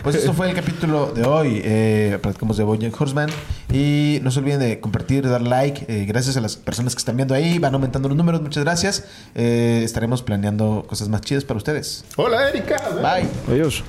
Pues 0.04 0.16
esto 0.16 0.34
fue 0.34 0.50
el 0.50 0.56
capítulo 0.56 1.12
de 1.14 1.24
hoy. 1.24 1.62
Eh, 1.64 2.20
platicamos 2.22 2.58
de 2.58 2.64
Bojack 2.64 3.00
Horseman. 3.00 3.30
Y 3.74 4.20
no 4.22 4.30
se 4.30 4.40
olviden 4.40 4.60
de 4.60 4.80
compartir, 4.80 5.28
dar 5.28 5.42
like. 5.42 5.86
Eh, 5.88 6.06
gracias 6.06 6.38
a 6.38 6.42
las 6.42 6.58
personas 6.58 6.94
que 6.94 7.00
están 7.00 7.16
viendo 7.16 7.34
ahí. 7.34 7.58
Van 7.58 7.74
aumentando 7.74 8.08
los 8.08 8.18
números. 8.18 8.42
Muchas 8.42 8.64
gracias. 8.64 9.06
Eh, 9.34 9.82
estaremos 9.84 10.22
planeando 10.22 10.86
cosas 10.88 11.10
más 11.10 11.22
chidas 11.22 11.44
para 11.44 11.58
ustedes. 11.58 12.06
Hola, 12.18 12.50
Erika. 12.50 12.78
Bye. 13.02 13.28
Adiós. 13.52 13.84